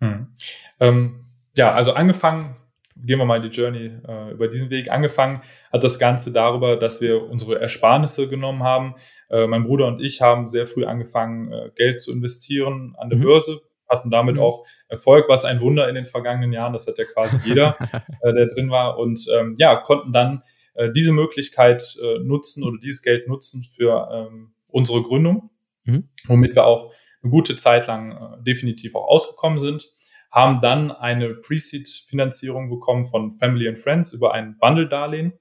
Hm. 0.00 0.34
Ähm, 0.80 1.24
ja, 1.56 1.72
also 1.72 1.94
angefangen, 1.94 2.56
gehen 2.96 3.18
wir 3.18 3.24
mal 3.24 3.40
die 3.40 3.48
Journey 3.48 3.90
äh, 4.06 4.32
über 4.32 4.48
diesen 4.48 4.68
Weg. 4.68 4.90
Angefangen 4.90 5.40
hat 5.72 5.82
das 5.82 5.98
Ganze 5.98 6.30
darüber, 6.34 6.76
dass 6.76 7.00
wir 7.00 7.22
unsere 7.22 7.58
Ersparnisse 7.58 8.28
genommen 8.28 8.64
haben. 8.64 8.96
Äh, 9.30 9.46
mein 9.46 9.62
Bruder 9.62 9.86
und 9.86 10.02
ich 10.02 10.20
haben 10.20 10.46
sehr 10.46 10.66
früh 10.66 10.84
angefangen, 10.84 11.50
äh, 11.50 11.70
Geld 11.74 12.02
zu 12.02 12.12
investieren 12.12 12.94
an 12.98 13.08
der 13.08 13.18
mhm. 13.18 13.22
Börse, 13.22 13.62
hatten 13.88 14.10
damit 14.10 14.36
mhm. 14.36 14.42
auch 14.42 14.66
Erfolg, 14.88 15.26
was 15.28 15.44
ein 15.44 15.60
Wunder 15.60 15.88
in 15.88 15.94
den 15.94 16.06
vergangenen 16.06 16.52
Jahren, 16.52 16.72
das 16.72 16.86
hat 16.86 16.98
ja 16.98 17.04
quasi 17.04 17.38
jeder, 17.44 17.76
äh, 18.22 18.32
der 18.32 18.46
drin 18.46 18.70
war. 18.70 18.98
Und 18.98 19.26
ähm, 19.34 19.54
ja, 19.58 19.76
konnten 19.76 20.12
dann 20.12 20.42
äh, 20.74 20.90
diese 20.92 21.12
Möglichkeit 21.12 21.96
äh, 22.02 22.18
nutzen 22.20 22.64
oder 22.64 22.78
dieses 22.78 23.02
Geld 23.02 23.28
nutzen 23.28 23.64
für 23.64 24.08
ähm, 24.12 24.54
unsere 24.68 25.02
Gründung, 25.02 25.50
mhm. 25.84 26.08
womit 26.26 26.54
wir 26.54 26.66
auch 26.66 26.92
eine 27.22 27.30
gute 27.30 27.56
Zeit 27.56 27.86
lang 27.86 28.12
äh, 28.12 28.42
definitiv 28.42 28.94
auch 28.94 29.08
ausgekommen 29.08 29.58
sind 29.58 29.92
haben 30.34 30.60
dann 30.60 30.90
eine 30.90 31.34
Pre-Seed-Finanzierung 31.34 32.68
bekommen 32.68 33.06
von 33.06 33.32
Family 33.32 33.68
and 33.68 33.78
Friends 33.78 34.12
über 34.12 34.34
ein 34.34 34.58
Bundle-Darlehen. 34.58 35.32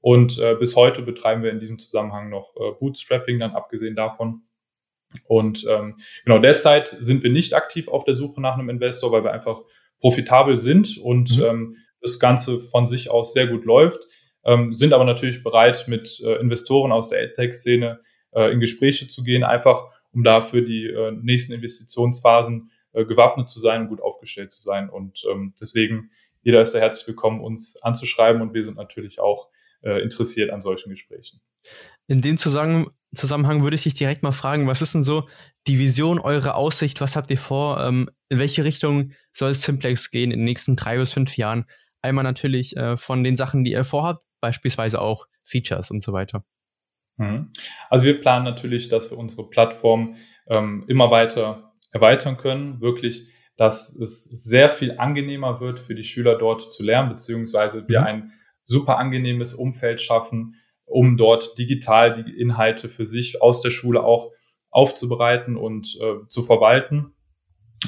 Und 0.00 0.36
äh, 0.40 0.56
bis 0.56 0.74
heute 0.74 1.02
betreiben 1.02 1.44
wir 1.44 1.52
in 1.52 1.60
diesem 1.60 1.78
Zusammenhang 1.78 2.28
noch 2.28 2.56
äh, 2.56 2.72
Bootstrapping, 2.80 3.38
dann 3.38 3.52
abgesehen 3.52 3.94
davon. 3.94 4.42
Und 5.24 5.66
ähm, 5.68 5.96
genau 6.24 6.38
derzeit 6.38 6.96
sind 7.00 7.22
wir 7.22 7.30
nicht 7.30 7.54
aktiv 7.54 7.88
auf 7.88 8.04
der 8.04 8.14
Suche 8.14 8.40
nach 8.40 8.54
einem 8.54 8.68
Investor, 8.68 9.10
weil 9.12 9.24
wir 9.24 9.32
einfach 9.32 9.62
profitabel 10.00 10.58
sind 10.58 10.98
und 10.98 11.38
mhm. 11.38 11.44
ähm, 11.44 11.76
das 12.00 12.18
Ganze 12.18 12.58
von 12.58 12.86
sich 12.88 13.10
aus 13.10 13.32
sehr 13.32 13.46
gut 13.46 13.64
läuft, 13.64 14.00
ähm, 14.44 14.72
sind 14.72 14.92
aber 14.92 15.04
natürlich 15.04 15.42
bereit, 15.42 15.86
mit 15.88 16.20
äh, 16.20 16.36
Investoren 16.40 16.92
aus 16.92 17.10
der 17.10 17.22
AdTech-Szene 17.22 18.00
äh, 18.32 18.52
in 18.52 18.60
Gespräche 18.60 19.08
zu 19.08 19.22
gehen, 19.22 19.44
einfach 19.44 19.84
um 20.12 20.24
da 20.24 20.40
für 20.40 20.62
die 20.62 20.86
äh, 20.86 21.12
nächsten 21.12 21.52
Investitionsphasen 21.52 22.70
äh, 22.92 23.04
gewappnet 23.04 23.48
zu 23.48 23.60
sein 23.60 23.82
und 23.82 23.88
gut 23.88 24.00
aufgestellt 24.00 24.52
zu 24.52 24.62
sein. 24.62 24.88
Und 24.88 25.24
ähm, 25.30 25.54
deswegen, 25.60 26.10
jeder 26.42 26.60
ist 26.62 26.74
da 26.74 26.78
herzlich 26.78 27.06
willkommen, 27.06 27.40
uns 27.40 27.80
anzuschreiben 27.82 28.40
und 28.40 28.54
wir 28.54 28.64
sind 28.64 28.76
natürlich 28.76 29.20
auch 29.20 29.48
äh, 29.82 30.00
interessiert 30.02 30.50
an 30.50 30.60
solchen 30.60 30.90
Gesprächen. 30.90 31.40
In 32.10 32.22
dem 32.22 32.38
Zusammenhang, 32.38 32.90
Zusammenhang 33.14 33.62
würde 33.62 33.76
ich 33.76 33.84
dich 33.84 33.94
direkt 33.94 34.24
mal 34.24 34.32
fragen, 34.32 34.66
was 34.66 34.82
ist 34.82 34.94
denn 34.94 35.04
so 35.04 35.28
die 35.68 35.78
Vision, 35.78 36.18
eure 36.18 36.54
Aussicht, 36.54 37.00
was 37.00 37.14
habt 37.14 37.30
ihr 37.30 37.38
vor, 37.38 37.80
ähm, 37.80 38.10
in 38.28 38.40
welche 38.40 38.64
Richtung 38.64 39.12
soll 39.32 39.54
Simplex 39.54 40.10
gehen 40.10 40.32
in 40.32 40.40
den 40.40 40.44
nächsten 40.44 40.74
drei 40.74 40.96
bis 40.96 41.12
fünf 41.12 41.36
Jahren? 41.36 41.66
Einmal 42.02 42.24
natürlich 42.24 42.76
äh, 42.76 42.96
von 42.96 43.22
den 43.22 43.36
Sachen, 43.36 43.62
die 43.62 43.72
ihr 43.72 43.84
vorhabt, 43.84 44.24
beispielsweise 44.40 45.00
auch 45.00 45.26
Features 45.44 45.92
und 45.92 46.02
so 46.02 46.12
weiter. 46.12 46.44
Mhm. 47.16 47.52
Also 47.90 48.04
wir 48.04 48.20
planen 48.20 48.44
natürlich, 48.44 48.88
dass 48.88 49.12
wir 49.12 49.18
unsere 49.18 49.48
Plattform 49.48 50.16
ähm, 50.48 50.84
immer 50.88 51.12
weiter 51.12 51.74
erweitern 51.92 52.38
können, 52.38 52.80
wirklich, 52.80 53.28
dass 53.56 53.94
es 53.94 54.24
sehr 54.24 54.68
viel 54.68 54.98
angenehmer 54.98 55.60
wird 55.60 55.78
für 55.78 55.94
die 55.94 56.04
Schüler 56.04 56.36
dort 56.38 56.72
zu 56.72 56.82
lernen, 56.82 57.10
beziehungsweise 57.10 57.86
wir 57.86 58.00
mhm. 58.00 58.06
ein 58.06 58.32
super 58.64 58.98
angenehmes 58.98 59.54
Umfeld 59.54 60.00
schaffen, 60.00 60.56
um 60.90 61.16
dort 61.16 61.56
digital 61.58 62.22
die 62.22 62.38
Inhalte 62.38 62.88
für 62.88 63.04
sich 63.04 63.40
aus 63.40 63.62
der 63.62 63.70
Schule 63.70 64.02
auch 64.02 64.32
aufzubereiten 64.70 65.56
und 65.56 65.96
äh, 66.00 66.26
zu 66.28 66.42
verwalten 66.42 67.14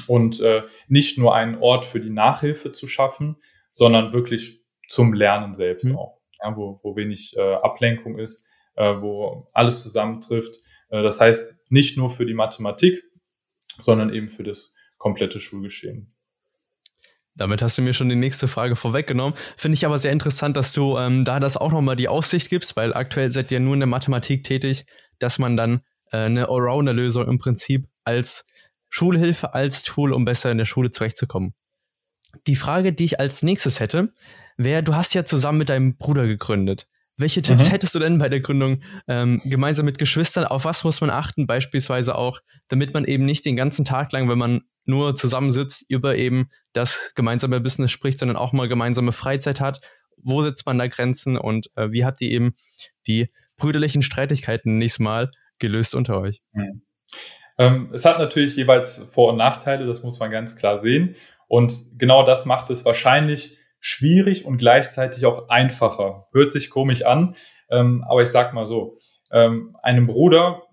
und 0.07 0.41
äh, 0.41 0.63
nicht 0.87 1.17
nur 1.17 1.35
einen 1.35 1.55
Ort 1.59 1.85
für 1.85 1.99
die 1.99 2.09
Nachhilfe 2.09 2.71
zu 2.71 2.87
schaffen, 2.87 3.37
sondern 3.71 4.13
wirklich 4.13 4.61
zum 4.89 5.13
Lernen 5.13 5.53
selbst 5.53 5.85
mhm. 5.85 5.97
auch, 5.97 6.19
ja, 6.41 6.55
wo, 6.55 6.79
wo 6.83 6.95
wenig 6.95 7.35
äh, 7.37 7.55
Ablenkung 7.55 8.17
ist, 8.17 8.49
äh, 8.75 9.01
wo 9.01 9.47
alles 9.53 9.81
zusammentrifft. 9.81 10.55
Äh, 10.89 11.03
das 11.03 11.21
heißt, 11.21 11.69
nicht 11.69 11.97
nur 11.97 12.09
für 12.09 12.25
die 12.25 12.33
Mathematik, 12.33 13.03
sondern 13.81 14.13
eben 14.13 14.29
für 14.29 14.43
das 14.43 14.75
komplette 14.97 15.39
Schulgeschehen. 15.39 16.12
Damit 17.35 17.61
hast 17.61 17.77
du 17.77 17.81
mir 17.81 17.93
schon 17.93 18.09
die 18.09 18.15
nächste 18.15 18.47
Frage 18.47 18.75
vorweggenommen. 18.75 19.33
Finde 19.57 19.75
ich 19.75 19.85
aber 19.85 19.97
sehr 19.97 20.11
interessant, 20.11 20.55
dass 20.55 20.71
du 20.71 20.97
ähm, 20.97 21.25
da 21.25 21.39
das 21.39 21.57
auch 21.57 21.71
nochmal 21.71 21.95
die 21.95 22.07
Aussicht 22.07 22.49
gibst, 22.49 22.75
weil 22.75 22.93
aktuell 22.93 23.31
seid 23.31 23.51
ihr 23.51 23.59
nur 23.59 23.73
in 23.73 23.79
der 23.79 23.87
Mathematik 23.87 24.43
tätig, 24.43 24.85
dass 25.17 25.39
man 25.39 25.57
dann 25.57 25.81
äh, 26.11 26.17
eine 26.17 26.49
Allrounder-Lösung 26.49 27.27
im 27.27 27.39
Prinzip 27.39 27.87
als 28.03 28.45
Schulhilfe, 28.89 29.55
als 29.55 29.81
Tool, 29.81 30.13
um 30.13 30.25
besser 30.25 30.51
in 30.51 30.59
der 30.59 30.65
Schule 30.65 30.91
zurechtzukommen. 30.91 31.55
Die 32.45 32.55
Frage, 32.55 32.93
die 32.93 33.05
ich 33.05 33.19
als 33.19 33.41
nächstes 33.41 33.79
hätte, 33.79 34.13
wäre, 34.57 34.83
du 34.83 34.93
hast 34.93 35.15
ja 35.15 35.25
zusammen 35.25 35.57
mit 35.57 35.69
deinem 35.69 35.97
Bruder 35.97 36.27
gegründet. 36.27 36.87
Welche 37.17 37.41
Tipps 37.41 37.67
mhm. 37.67 37.71
hättest 37.71 37.93
du 37.93 37.99
denn 37.99 38.17
bei 38.17 38.27
der 38.27 38.39
Gründung 38.39 38.81
ähm, 39.07 39.41
gemeinsam 39.45 39.85
mit 39.85 39.97
Geschwistern? 39.97 40.45
Auf 40.45 40.65
was 40.65 40.83
muss 40.83 40.99
man 40.99 41.11
achten, 41.11 41.45
beispielsweise 41.45 42.15
auch, 42.15 42.39
damit 42.69 42.93
man 42.93 43.05
eben 43.05 43.25
nicht 43.25 43.45
den 43.45 43.55
ganzen 43.55 43.85
Tag 43.85 44.11
lang, 44.11 44.29
wenn 44.29 44.37
man 44.37 44.61
nur 44.85 45.15
zusammensitzt, 45.15 45.85
über 45.87 46.15
eben 46.15 46.49
das 46.73 47.11
gemeinsame 47.15 47.61
Business 47.61 47.91
spricht, 47.91 48.19
sondern 48.19 48.37
auch 48.37 48.51
mal 48.51 48.67
gemeinsame 48.67 49.11
Freizeit 49.11 49.59
hat? 49.59 49.79
Wo 50.17 50.41
setzt 50.41 50.65
man 50.65 50.79
da 50.79 50.87
Grenzen 50.87 51.37
und 51.37 51.69
äh, 51.75 51.91
wie 51.91 52.05
habt 52.05 52.21
ihr 52.21 52.29
eben 52.29 52.53
die 53.07 53.29
brüderlichen 53.57 54.01
Streitigkeiten 54.01 54.77
nächstes 54.77 54.99
Mal 54.99 55.31
gelöst 55.59 55.95
unter 55.95 56.19
euch? 56.19 56.41
Mhm. 56.53 56.81
Ähm, 57.57 57.91
es 57.93 58.05
hat 58.05 58.17
natürlich 58.17 58.55
jeweils 58.55 59.09
Vor- 59.11 59.31
und 59.31 59.37
Nachteile, 59.37 59.85
das 59.85 60.03
muss 60.03 60.19
man 60.19 60.31
ganz 60.31 60.55
klar 60.55 60.79
sehen. 60.79 61.15
Und 61.47 61.99
genau 61.99 62.25
das 62.25 62.45
macht 62.45 62.69
es 62.71 62.83
wahrscheinlich 62.85 63.57
schwierig 63.85 64.45
und 64.45 64.59
gleichzeitig 64.59 65.25
auch 65.25 65.49
einfacher. 65.49 66.27
Hört 66.31 66.53
sich 66.53 66.69
komisch 66.69 67.05
an, 67.05 67.35
ähm, 67.69 68.05
aber 68.07 68.21
ich 68.21 68.29
sag 68.29 68.53
mal 68.53 68.65
so, 68.65 68.95
ähm, 69.29 69.75
einem 69.83 70.07
Bruder, 70.07 70.63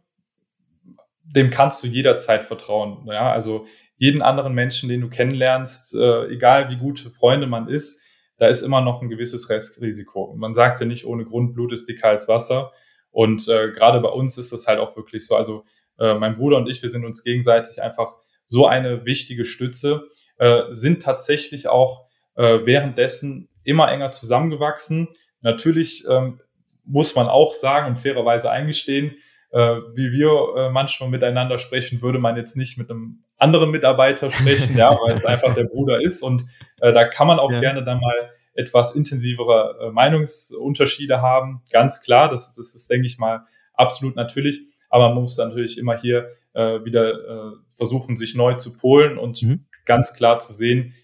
dem 1.25 1.51
kannst 1.51 1.83
du 1.83 1.89
jederzeit 1.89 2.45
vertrauen. 2.45 3.05
Ja, 3.07 3.33
also 3.33 3.67
jeden 3.97 4.23
anderen 4.23 4.55
Menschen, 4.55 4.89
den 4.89 5.01
du 5.01 5.09
kennenlernst, 5.09 5.93
äh, 5.97 6.27
egal 6.27 6.71
wie 6.71 6.77
gute 6.77 7.11
Freunde 7.11 7.49
man 7.49 7.67
ist, 7.67 8.01
da 8.39 8.47
ist 8.47 8.63
immer 8.63 8.81
noch 8.81 9.03
ein 9.03 9.09
gewisses 9.09 9.51
Restrisiko. 9.51 10.33
Man 10.37 10.55
sagt 10.55 10.79
ja 10.79 10.87
nicht, 10.87 11.05
ohne 11.05 11.25
Grund 11.25 11.53
Blut 11.53 11.73
ist 11.73 11.89
dicker 11.89 12.09
als 12.09 12.29
Wasser. 12.29 12.73
Und 13.11 13.49
äh, 13.49 13.73
gerade 13.73 13.99
bei 14.01 14.09
uns 14.09 14.39
ist 14.39 14.53
das 14.53 14.69
halt 14.69 14.79
auch 14.79 14.97
wirklich 14.97 15.27
so. 15.27 15.35
Also 15.35 15.65
äh, 15.99 16.15
mein 16.15 16.35
Bruder 16.35 16.59
und 16.59 16.69
ich, 16.69 16.81
wir 16.81 16.89
sind 16.89 17.05
uns 17.05 17.25
gegenseitig 17.25 17.83
einfach 17.83 18.15
so 18.47 18.67
eine 18.67 19.05
wichtige 19.05 19.45
Stütze, 19.45 20.07
äh, 20.39 20.63
sind 20.71 21.03
tatsächlich 21.03 21.67
auch 21.67 22.10
äh, 22.41 22.65
währenddessen 22.65 23.49
immer 23.65 23.91
enger 23.93 24.13
zusammengewachsen. 24.13 25.09
Natürlich 25.43 26.05
ähm, 26.09 26.41
muss 26.85 27.15
man 27.15 27.29
auch 27.29 27.53
sagen 27.53 27.89
und 27.89 27.99
fairerweise 27.99 28.51
eingestehen, 28.51 29.17
äh, 29.51 29.77
wie 29.95 30.11
wir 30.13 30.55
äh, 30.57 30.71
manchmal 30.71 31.11
miteinander 31.11 31.59
sprechen, 31.59 32.01
würde 32.01 32.19
man 32.19 32.37
jetzt 32.37 32.57
nicht 32.57 32.79
mit 32.79 32.91
einem 32.91 33.25
anderen 33.37 33.71
Mitarbeiter 33.71 34.31
sprechen, 34.31 34.77
ja, 34.77 34.99
weil 35.03 35.19
es 35.19 35.27
einfach 35.27 35.55
der 35.55 35.65
Bruder 35.65 36.01
ist. 36.01 36.23
Und 36.23 36.45
äh, 36.81 36.93
da 36.93 37.05
kann 37.05 37.27
man 37.27 37.39
auch 37.39 37.53
ja. 37.53 37.61
gerne 37.61 37.85
dann 37.85 38.01
mal 38.01 38.31
etwas 38.55 38.97
intensivere 38.97 39.79
äh, 39.83 39.91
Meinungsunterschiede 39.91 41.21
haben. 41.21 41.63
Ganz 41.73 42.03
klar, 42.03 42.31
das, 42.31 42.55
das 42.55 42.75
ist, 42.75 42.91
denke 42.91 43.07
ich 43.07 43.19
mal, 43.19 43.45
absolut 43.75 44.17
natürlich. 44.17 44.61
Aber 44.89 45.11
man 45.11 45.23
muss 45.23 45.37
natürlich 45.37 45.79
immer 45.79 45.99
hier 45.99 46.31
äh, 46.55 46.85
wieder 46.85 47.11
äh, 47.13 47.53
versuchen, 47.69 48.17
sich 48.17 48.35
neu 48.35 48.55
zu 48.55 48.77
polen 48.77 49.19
und 49.19 49.43
mhm. 49.43 49.67
ganz 49.85 50.15
klar 50.15 50.39
zu 50.39 50.53
sehen, 50.53 50.95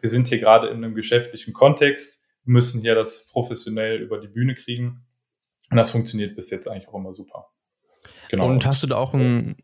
wir 0.00 0.08
sind 0.08 0.28
hier 0.28 0.38
gerade 0.38 0.68
in 0.68 0.76
einem 0.76 0.94
geschäftlichen 0.94 1.52
Kontext, 1.52 2.26
müssen 2.44 2.80
hier 2.80 2.94
das 2.94 3.28
professionell 3.28 4.00
über 4.00 4.18
die 4.18 4.28
Bühne 4.28 4.54
kriegen. 4.54 5.04
Und 5.70 5.76
das 5.76 5.90
funktioniert 5.90 6.34
bis 6.36 6.50
jetzt 6.50 6.68
eigentlich 6.68 6.88
auch 6.88 6.94
immer 6.94 7.12
super. 7.12 7.48
Genau. 8.30 8.48
Und 8.48 8.64
hast 8.64 8.82
du 8.82 8.86
da 8.86 8.96
auch 8.96 9.14
ein 9.14 9.56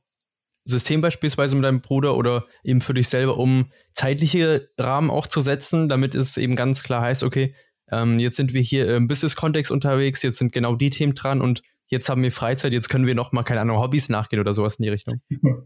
System 0.65 1.01
beispielsweise 1.01 1.55
mit 1.57 1.65
deinem 1.65 1.81
Bruder 1.81 2.17
oder 2.17 2.47
eben 2.63 2.81
für 2.81 2.95
dich 2.95 3.09
selber, 3.09 3.37
um 3.37 3.71
zeitliche 3.93 4.71
Rahmen 4.79 5.11
auch 5.11 5.27
zu 5.27 5.41
setzen, 5.41 5.89
damit 5.89 6.15
es 6.15 6.37
eben 6.37 6.57
ganz 6.57 6.83
klar 6.83 7.03
heißt, 7.03 7.23
okay, 7.23 7.55
ähm, 7.91 8.19
jetzt 8.19 8.37
sind 8.37 8.55
wir 8.55 8.63
hier 8.63 8.95
im 8.97 9.07
Business-Kontext 9.07 9.71
unterwegs, 9.71 10.23
jetzt 10.23 10.39
sind 10.39 10.53
genau 10.53 10.75
die 10.75 10.91
Themen 10.91 11.15
dran 11.15 11.43
und 11.43 11.63
jetzt 11.95 12.09
haben 12.09 12.23
wir 12.23 12.33
Freizeit, 12.33 12.73
jetzt 12.73 12.89
können 12.89 13.07
wir 13.07 13.15
noch 13.15 13.33
mal 13.33 13.43
keine 13.43 13.61
Ahnung 13.61 13.79
Hobbys 13.79 14.09
nachgehen 14.09 14.41
oder 14.41 14.55
sowas 14.55 14.77
in 14.77 14.83
die 14.83 14.91
Richtung. 14.91 15.21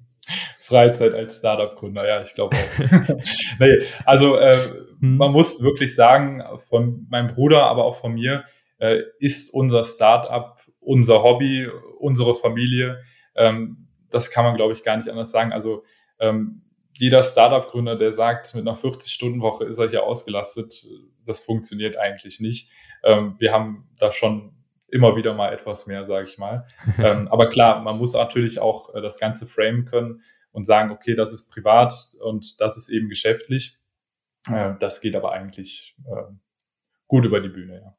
Freizeit 0.56 1.14
als 1.14 1.38
Startup-Gründer, 1.38 2.06
ja, 2.06 2.22
ich 2.22 2.34
glaube 2.34 2.56
auch. 2.56 3.08
nee, 3.58 3.78
also 4.04 4.36
äh, 4.36 4.56
hm. 5.00 5.16
man 5.16 5.32
muss 5.32 5.62
wirklich 5.62 5.94
sagen, 5.94 6.42
von 6.68 7.06
meinem 7.08 7.34
Bruder, 7.34 7.66
aber 7.66 7.84
auch 7.84 7.96
von 7.96 8.12
mir, 8.12 8.44
äh, 8.78 9.00
ist 9.18 9.52
unser 9.52 9.82
Startup 9.84 10.58
unser 10.88 11.22
Hobby, 11.22 11.68
unsere 11.98 12.34
Familie. 12.34 13.02
Ähm, 13.36 13.88
das 14.10 14.30
kann 14.30 14.44
man, 14.44 14.56
glaube 14.56 14.72
ich, 14.72 14.84
gar 14.84 14.96
nicht 14.96 15.10
anders 15.10 15.30
sagen. 15.30 15.52
Also 15.52 15.84
ähm, 16.18 16.62
jeder 16.94 17.22
Startup-Gründer, 17.22 17.96
der 17.96 18.10
sagt, 18.10 18.54
mit 18.54 18.66
einer 18.66 18.74
40-Stunden-Woche 18.74 19.66
ist 19.66 19.78
er 19.78 19.90
hier 19.90 20.04
ausgelastet, 20.04 20.86
das 21.26 21.40
funktioniert 21.40 21.98
eigentlich 21.98 22.40
nicht. 22.40 22.70
Ähm, 23.04 23.34
wir 23.38 23.52
haben 23.52 23.90
da 24.00 24.12
schon 24.12 24.54
immer 24.90 25.16
wieder 25.16 25.35
mal 25.35 25.53
etwas 25.53 25.87
mehr, 25.87 26.05
sage 26.05 26.27
ich 26.29 26.38
mal. 26.38 26.66
ähm, 26.98 27.29
aber 27.29 27.51
klar, 27.51 27.83
man 27.83 27.98
muss 27.98 28.14
natürlich 28.14 28.61
auch 28.61 28.94
äh, 28.94 29.01
das 29.01 29.18
Ganze 29.18 29.46
framen 29.46 29.85
können 29.85 30.22
und 30.53 30.64
sagen, 30.64 30.90
okay, 30.90 31.14
das 31.14 31.33
ist 31.33 31.51
privat 31.51 31.94
und 32.20 32.61
das 32.61 32.77
ist 32.77 32.88
eben 32.88 33.09
geschäftlich. 33.09 33.79
Äh, 34.51 34.74
das 34.81 35.01
geht 35.01 35.14
aber 35.14 35.33
eigentlich 35.33 35.96
äh, 36.07 36.33
gut 37.07 37.24
über 37.24 37.40
die 37.40 37.48
Bühne, 37.48 37.81
ja. 37.81 37.94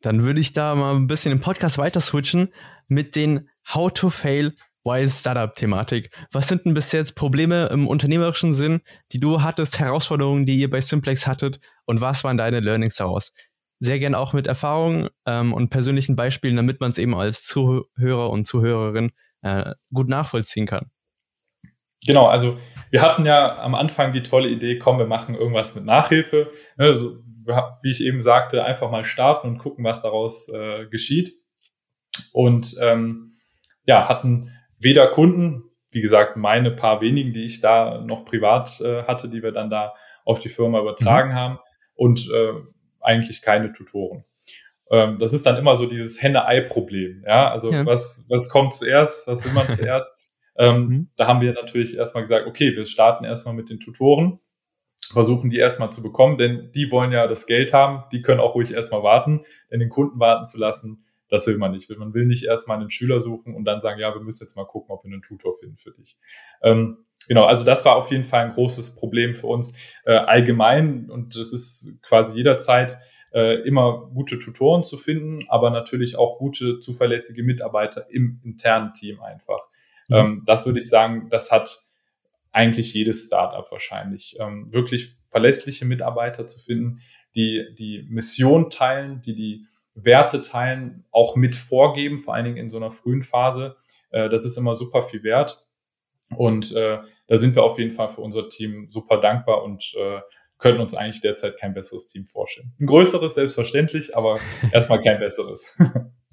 Dann 0.00 0.22
würde 0.22 0.40
ich 0.40 0.52
da 0.52 0.76
mal 0.76 0.94
ein 0.94 1.08
bisschen 1.08 1.32
im 1.32 1.40
Podcast 1.40 1.76
weiter 1.76 2.00
switchen 2.00 2.54
mit 2.86 3.16
den 3.16 3.48
How 3.74 3.92
to 3.92 4.10
Fail 4.10 4.54
While 4.84 5.08
Startup-Thematik. 5.08 6.10
Was 6.32 6.48
sind 6.48 6.64
denn 6.64 6.72
bis 6.72 6.92
jetzt 6.92 7.14
Probleme 7.14 7.68
im 7.72 7.86
unternehmerischen 7.86 8.54
Sinn, 8.54 8.80
die 9.12 9.20
du 9.20 9.42
hattest, 9.42 9.78
Herausforderungen, 9.78 10.46
die 10.46 10.60
ihr 10.60 10.70
bei 10.70 10.80
Simplex 10.80 11.26
hattet 11.26 11.58
und 11.84 12.00
was 12.00 12.24
waren 12.24 12.38
deine 12.38 12.60
Learnings 12.60 12.94
daraus? 12.94 13.32
Sehr 13.80 13.98
gern 13.98 14.14
auch 14.14 14.32
mit 14.32 14.46
Erfahrungen 14.46 15.08
ähm, 15.26 15.52
und 15.52 15.70
persönlichen 15.70 16.16
Beispielen, 16.16 16.56
damit 16.56 16.80
man 16.80 16.90
es 16.90 16.98
eben 16.98 17.14
als 17.14 17.42
Zuhörer 17.44 18.30
und 18.30 18.46
Zuhörerin 18.46 19.10
äh, 19.42 19.74
gut 19.92 20.08
nachvollziehen 20.08 20.66
kann. 20.66 20.90
Genau, 22.06 22.26
also 22.26 22.58
wir 22.90 23.02
hatten 23.02 23.26
ja 23.26 23.58
am 23.58 23.74
Anfang 23.74 24.12
die 24.12 24.22
tolle 24.22 24.48
Idee, 24.48 24.78
komm, 24.78 24.98
wir 24.98 25.06
machen 25.06 25.34
irgendwas 25.34 25.74
mit 25.74 25.84
Nachhilfe. 25.84 26.50
Also, 26.76 27.18
wie 27.82 27.90
ich 27.90 28.02
eben 28.02 28.20
sagte, 28.20 28.64
einfach 28.64 28.90
mal 28.90 29.04
starten 29.04 29.48
und 29.48 29.58
gucken, 29.58 29.84
was 29.84 30.02
daraus 30.02 30.48
äh, 30.48 30.86
geschieht. 30.86 31.34
Und 32.32 32.76
ähm, 32.80 33.30
ja, 33.84 34.08
hatten 34.08 34.52
weder 34.78 35.08
Kunden, 35.08 35.64
wie 35.90 36.02
gesagt, 36.02 36.36
meine 36.36 36.70
paar 36.70 37.00
wenigen, 37.00 37.32
die 37.32 37.44
ich 37.44 37.60
da 37.60 38.00
noch 38.00 38.24
privat 38.24 38.80
äh, 38.80 39.04
hatte, 39.04 39.28
die 39.28 39.42
wir 39.42 39.52
dann 39.52 39.70
da 39.70 39.94
auf 40.24 40.40
die 40.40 40.50
Firma 40.50 40.80
übertragen 40.80 41.30
mhm. 41.30 41.34
haben 41.34 41.58
und 41.94 42.30
äh, 42.30 42.52
eigentlich 43.08 43.42
keine 43.42 43.72
Tutoren. 43.72 44.24
Ähm, 44.90 45.16
das 45.18 45.32
ist 45.32 45.46
dann 45.46 45.56
immer 45.56 45.76
so 45.76 45.86
dieses 45.86 46.22
Henne-Ei-Problem. 46.22 47.24
Ja, 47.26 47.50
also 47.50 47.72
ja. 47.72 47.84
was, 47.84 48.26
was 48.28 48.48
kommt 48.48 48.74
zuerst, 48.74 49.26
was 49.26 49.44
will 49.44 49.52
man 49.52 49.68
zuerst? 49.70 50.30
Ähm, 50.56 50.86
mhm. 50.86 51.08
Da 51.16 51.26
haben 51.26 51.40
wir 51.40 51.52
natürlich 51.52 51.96
erstmal 51.96 52.22
gesagt, 52.22 52.46
okay, 52.46 52.76
wir 52.76 52.86
starten 52.86 53.24
erstmal 53.24 53.54
mit 53.54 53.70
den 53.70 53.80
Tutoren, 53.80 54.40
versuchen 55.12 55.50
die 55.50 55.58
erstmal 55.58 55.90
zu 55.90 56.02
bekommen, 56.02 56.36
denn 56.36 56.70
die 56.72 56.90
wollen 56.90 57.12
ja 57.12 57.26
das 57.26 57.46
Geld 57.46 57.72
haben, 57.72 58.04
die 58.12 58.22
können 58.22 58.40
auch 58.40 58.54
ruhig 58.54 58.72
erstmal 58.72 59.02
warten, 59.02 59.44
denn 59.70 59.80
den 59.80 59.88
Kunden 59.88 60.20
warten 60.20 60.44
zu 60.44 60.58
lassen, 60.58 61.04
das 61.28 61.46
will 61.46 61.58
man 61.58 61.72
nicht. 61.72 61.90
Man 61.90 62.14
will 62.14 62.26
nicht 62.26 62.44
erstmal 62.44 62.78
einen 62.78 62.90
Schüler 62.90 63.20
suchen 63.20 63.54
und 63.54 63.64
dann 63.64 63.80
sagen, 63.80 64.00
ja, 64.00 64.14
wir 64.14 64.20
müssen 64.20 64.44
jetzt 64.44 64.56
mal 64.56 64.64
gucken, 64.64 64.90
ob 64.90 65.04
wir 65.04 65.12
einen 65.12 65.22
Tutor 65.22 65.54
finden 65.58 65.76
für 65.76 65.92
dich. 65.92 66.16
Ähm, 66.62 67.04
genau, 67.28 67.44
also 67.44 67.64
das 67.64 67.84
war 67.84 67.96
auf 67.96 68.10
jeden 68.10 68.24
Fall 68.24 68.46
ein 68.46 68.52
großes 68.52 68.96
Problem 68.96 69.34
für 69.34 69.46
uns 69.46 69.76
äh, 70.04 70.12
allgemein 70.12 71.10
und 71.10 71.36
es 71.36 71.52
ist 71.52 72.02
quasi 72.02 72.36
jederzeit 72.36 72.98
äh, 73.32 73.60
immer 73.66 74.10
gute 74.14 74.38
Tutoren 74.38 74.82
zu 74.82 74.96
finden, 74.96 75.44
aber 75.48 75.70
natürlich 75.70 76.16
auch 76.16 76.38
gute, 76.38 76.80
zuverlässige 76.80 77.42
Mitarbeiter 77.42 78.06
im 78.10 78.40
internen 78.42 78.92
Team 78.94 79.20
einfach. 79.20 79.60
Mhm. 80.08 80.16
Ähm, 80.16 80.42
das 80.46 80.66
würde 80.66 80.78
ich 80.78 80.88
sagen, 80.88 81.28
das 81.30 81.52
hat 81.52 81.84
eigentlich 82.52 82.94
jedes 82.94 83.26
Startup 83.26 83.70
wahrscheinlich. 83.70 84.36
Ähm, 84.40 84.72
wirklich 84.72 85.14
verlässliche 85.28 85.84
Mitarbeiter 85.84 86.46
zu 86.46 86.64
finden, 86.64 87.02
die 87.34 87.66
die 87.78 88.06
Mission 88.08 88.70
teilen, 88.70 89.20
die 89.22 89.34
die 89.34 89.66
Werte 90.04 90.42
teilen, 90.42 91.04
auch 91.10 91.36
mit 91.36 91.56
vorgeben, 91.56 92.18
vor 92.18 92.34
allen 92.34 92.44
Dingen 92.44 92.56
in 92.56 92.70
so 92.70 92.76
einer 92.76 92.90
frühen 92.90 93.22
Phase. 93.22 93.76
Äh, 94.10 94.28
das 94.28 94.44
ist 94.44 94.56
immer 94.56 94.74
super 94.74 95.02
viel 95.02 95.22
wert. 95.22 95.66
Und 96.36 96.74
äh, 96.74 96.98
da 97.26 97.36
sind 97.36 97.54
wir 97.54 97.62
auf 97.64 97.78
jeden 97.78 97.90
Fall 97.90 98.08
für 98.08 98.20
unser 98.20 98.48
Team 98.48 98.88
super 98.88 99.20
dankbar 99.20 99.62
und 99.62 99.94
äh, 99.98 100.20
können 100.58 100.80
uns 100.80 100.94
eigentlich 100.94 101.20
derzeit 101.20 101.56
kein 101.58 101.72
besseres 101.72 102.08
Team 102.08 102.26
vorstellen. 102.26 102.74
Ein 102.80 102.86
größeres 102.86 103.34
selbstverständlich, 103.34 104.16
aber 104.16 104.40
erstmal 104.72 105.00
kein 105.02 105.20
besseres. 105.20 105.76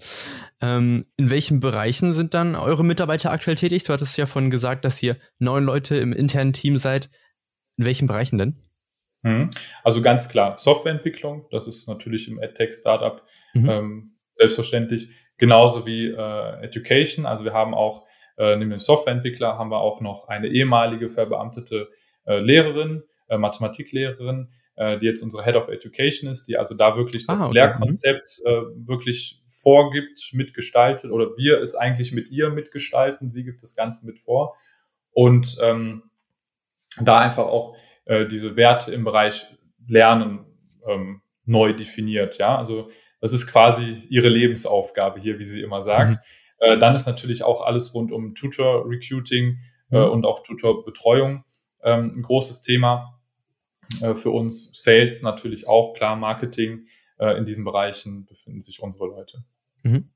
ähm, 0.62 1.06
in 1.18 1.30
welchen 1.30 1.60
Bereichen 1.60 2.14
sind 2.14 2.34
dann 2.34 2.56
eure 2.56 2.84
Mitarbeiter 2.84 3.32
aktuell 3.32 3.56
tätig? 3.56 3.84
Du 3.84 3.94
hattest 3.94 4.18
ja 4.18 4.26
von 4.26 4.50
gesagt, 4.50 4.84
dass 4.84 5.02
ihr 5.02 5.18
neun 5.38 5.64
Leute 5.64 5.96
im 5.96 6.12
internen 6.12 6.54
Team 6.54 6.78
seid. 6.78 7.10
In 7.78 7.86
welchen 7.86 8.08
Bereichen 8.08 8.38
denn? 8.38 8.62
Mhm. 9.22 9.50
Also 9.84 10.02
ganz 10.02 10.30
klar, 10.30 10.58
Softwareentwicklung, 10.58 11.48
das 11.52 11.68
ist 11.68 11.88
natürlich 11.88 12.28
im 12.28 12.40
EdTech-Startup 12.40 13.22
mhm. 13.56 13.70
ähm, 13.70 14.16
selbstverständlich, 14.36 15.10
genauso 15.38 15.86
wie 15.86 16.08
äh, 16.08 16.64
Education. 16.64 17.26
Also 17.26 17.44
wir 17.44 17.54
haben 17.54 17.74
auch 17.74 18.06
äh, 18.38 18.56
neben 18.56 18.70
dem 18.70 18.80
Softwareentwickler 18.80 19.58
haben 19.58 19.72
wir 19.72 19.80
auch 19.80 20.02
noch 20.02 20.28
eine 20.28 20.48
ehemalige 20.48 21.10
verbeamtete 21.10 21.90
äh, 22.26 22.40
Lehrerin, 22.40 23.04
äh, 23.30 23.38
Mathematiklehrerin, 23.38 24.50
äh, 24.76 25.00
die 25.00 25.06
jetzt 25.06 25.22
unsere 25.22 25.44
Head 25.44 25.56
of 25.56 25.70
Education 25.70 26.30
ist, 26.30 26.46
die 26.48 26.58
also 26.58 26.76
da 26.76 26.98
wirklich 26.98 27.26
das 27.26 27.42
ah, 27.42 27.46
okay. 27.46 27.54
Lehrkonzept 27.54 28.42
äh, 28.46 28.62
wirklich 28.76 29.42
vorgibt, 29.48 30.32
mitgestaltet 30.34 31.12
oder 31.12 31.38
wir 31.38 31.62
es 31.62 31.76
eigentlich 31.76 32.12
mit 32.12 32.30
ihr 32.30 32.50
mitgestalten, 32.50 33.30
sie 33.30 33.46
gibt 33.46 33.64
das 33.64 33.76
Ganze 33.76 34.06
mit 34.06 34.20
vor 34.20 34.56
und 35.12 35.58
ähm, 35.62 36.04
da 37.02 37.20
einfach 37.20 37.46
auch 37.46 37.76
äh, 38.06 38.28
diese 38.28 38.56
Werte 38.56 38.94
im 38.94 39.06
Bereich 39.06 39.46
Lernen 39.88 40.46
ähm, 40.88 41.22
neu 41.46 41.74
definiert. 41.74 42.38
Ja, 42.38 42.58
also 42.58 42.90
das 43.26 43.34
ist 43.34 43.48
quasi 43.48 44.04
ihre 44.08 44.30
Lebensaufgabe 44.30 45.20
hier, 45.20 45.40
wie 45.40 45.44
sie 45.44 45.64
immer 45.64 45.82
sagt. 45.82 46.12
Mhm. 46.12 46.18
Äh, 46.60 46.78
dann 46.78 46.94
ist 46.94 47.08
natürlich 47.08 47.42
auch 47.42 47.62
alles 47.62 47.96
rund 47.96 48.12
um 48.12 48.36
Tutor 48.36 48.88
Recruiting 48.88 49.58
äh, 49.90 49.98
mhm. 49.98 50.12
und 50.12 50.26
auch 50.28 50.44
Tutor 50.44 50.86
Betreuung 50.86 51.44
ähm, 51.82 52.12
ein 52.16 52.22
großes 52.22 52.62
Thema 52.62 53.20
äh, 54.00 54.14
für 54.14 54.30
uns. 54.30 54.74
Sales 54.76 55.24
natürlich 55.24 55.68
auch, 55.68 55.96
klar, 55.96 56.16
Marketing. 56.16 56.86
Äh, 57.18 57.36
in 57.40 57.46
diesen 57.46 57.66
Bereichen 57.66 58.26
befinden 58.26 58.62
sich 58.62 58.80
unsere 58.80 59.08
Leute. 59.08 59.44
Mhm. 59.82 60.12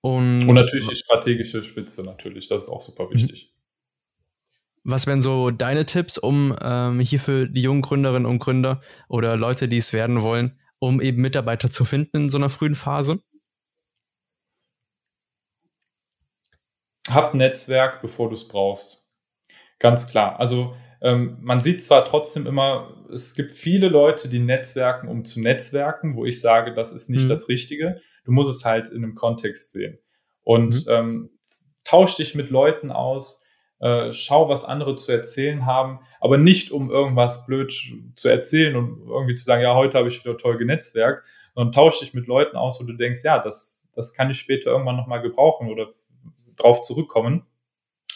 Und, 0.00 0.48
und, 0.48 0.54
natürlich 0.54 0.88
die 0.88 0.96
strategische 0.96 1.64
Spitze 1.64 2.02
natürlich, 2.02 2.48
das 2.48 2.64
ist 2.64 2.68
auch 2.70 2.80
super 2.80 3.08
mhm. 3.08 3.12
wichtig. 3.12 3.52
Was 4.84 5.06
wären 5.06 5.20
so 5.20 5.50
deine 5.50 5.84
Tipps, 5.84 6.16
um 6.16 6.56
ähm, 6.62 7.00
hier 7.00 7.20
für 7.20 7.46
die 7.46 7.60
jungen 7.60 7.82
Gründerinnen 7.82 8.24
und 8.24 8.38
Gründer 8.38 8.80
oder 9.08 9.36
Leute, 9.36 9.68
die 9.68 9.76
es 9.76 9.92
werden 9.92 10.22
wollen, 10.22 10.58
um 10.78 11.00
eben 11.00 11.20
Mitarbeiter 11.20 11.70
zu 11.70 11.84
finden 11.84 12.16
in 12.16 12.28
so 12.28 12.38
einer 12.38 12.50
frühen 12.50 12.74
Phase? 12.74 13.20
Hab 17.08 17.34
Netzwerk, 17.34 18.00
bevor 18.00 18.28
du 18.28 18.34
es 18.34 18.48
brauchst. 18.48 19.10
Ganz 19.78 20.10
klar. 20.10 20.40
Also 20.40 20.74
ähm, 21.02 21.36
man 21.42 21.60
sieht 21.60 21.82
zwar 21.82 22.06
trotzdem 22.06 22.46
immer, 22.46 23.04
es 23.12 23.34
gibt 23.34 23.50
viele 23.50 23.88
Leute, 23.88 24.30
die 24.30 24.38
netzwerken, 24.38 25.08
um 25.08 25.24
zu 25.24 25.42
netzwerken, 25.42 26.16
wo 26.16 26.24
ich 26.24 26.40
sage, 26.40 26.72
das 26.72 26.92
ist 26.92 27.10
nicht 27.10 27.24
mhm. 27.24 27.28
das 27.28 27.48
Richtige. 27.48 28.00
Du 28.24 28.32
musst 28.32 28.50
es 28.50 28.64
halt 28.64 28.88
in 28.88 29.04
einem 29.04 29.14
Kontext 29.14 29.72
sehen. 29.72 29.98
Und 30.42 30.86
mhm. 30.86 30.92
ähm, 30.92 31.30
tausch 31.84 32.16
dich 32.16 32.34
mit 32.34 32.50
Leuten 32.50 32.90
aus, 32.90 33.43
äh, 33.84 34.14
schau, 34.14 34.48
was 34.48 34.64
andere 34.64 34.96
zu 34.96 35.12
erzählen 35.12 35.66
haben, 35.66 36.00
aber 36.18 36.38
nicht 36.38 36.72
um 36.72 36.90
irgendwas 36.90 37.44
blöd 37.44 37.70
zu 38.14 38.28
erzählen 38.30 38.76
und 38.76 39.06
irgendwie 39.06 39.34
zu 39.34 39.44
sagen, 39.44 39.62
ja, 39.62 39.74
heute 39.74 39.98
habe 39.98 40.08
ich 40.08 40.24
wieder 40.24 40.38
toll 40.38 40.56
genetzwerkt, 40.56 41.26
sondern 41.54 41.70
tausch 41.70 42.00
dich 42.00 42.14
mit 42.14 42.26
Leuten 42.26 42.56
aus, 42.56 42.80
wo 42.80 42.86
du 42.86 42.94
denkst, 42.94 43.20
ja, 43.24 43.38
das, 43.38 43.90
das 43.94 44.14
kann 44.14 44.30
ich 44.30 44.38
später 44.38 44.70
irgendwann 44.70 44.96
nochmal 44.96 45.20
gebrauchen 45.20 45.68
oder 45.68 45.88
drauf 46.56 46.80
zurückkommen. 46.80 47.44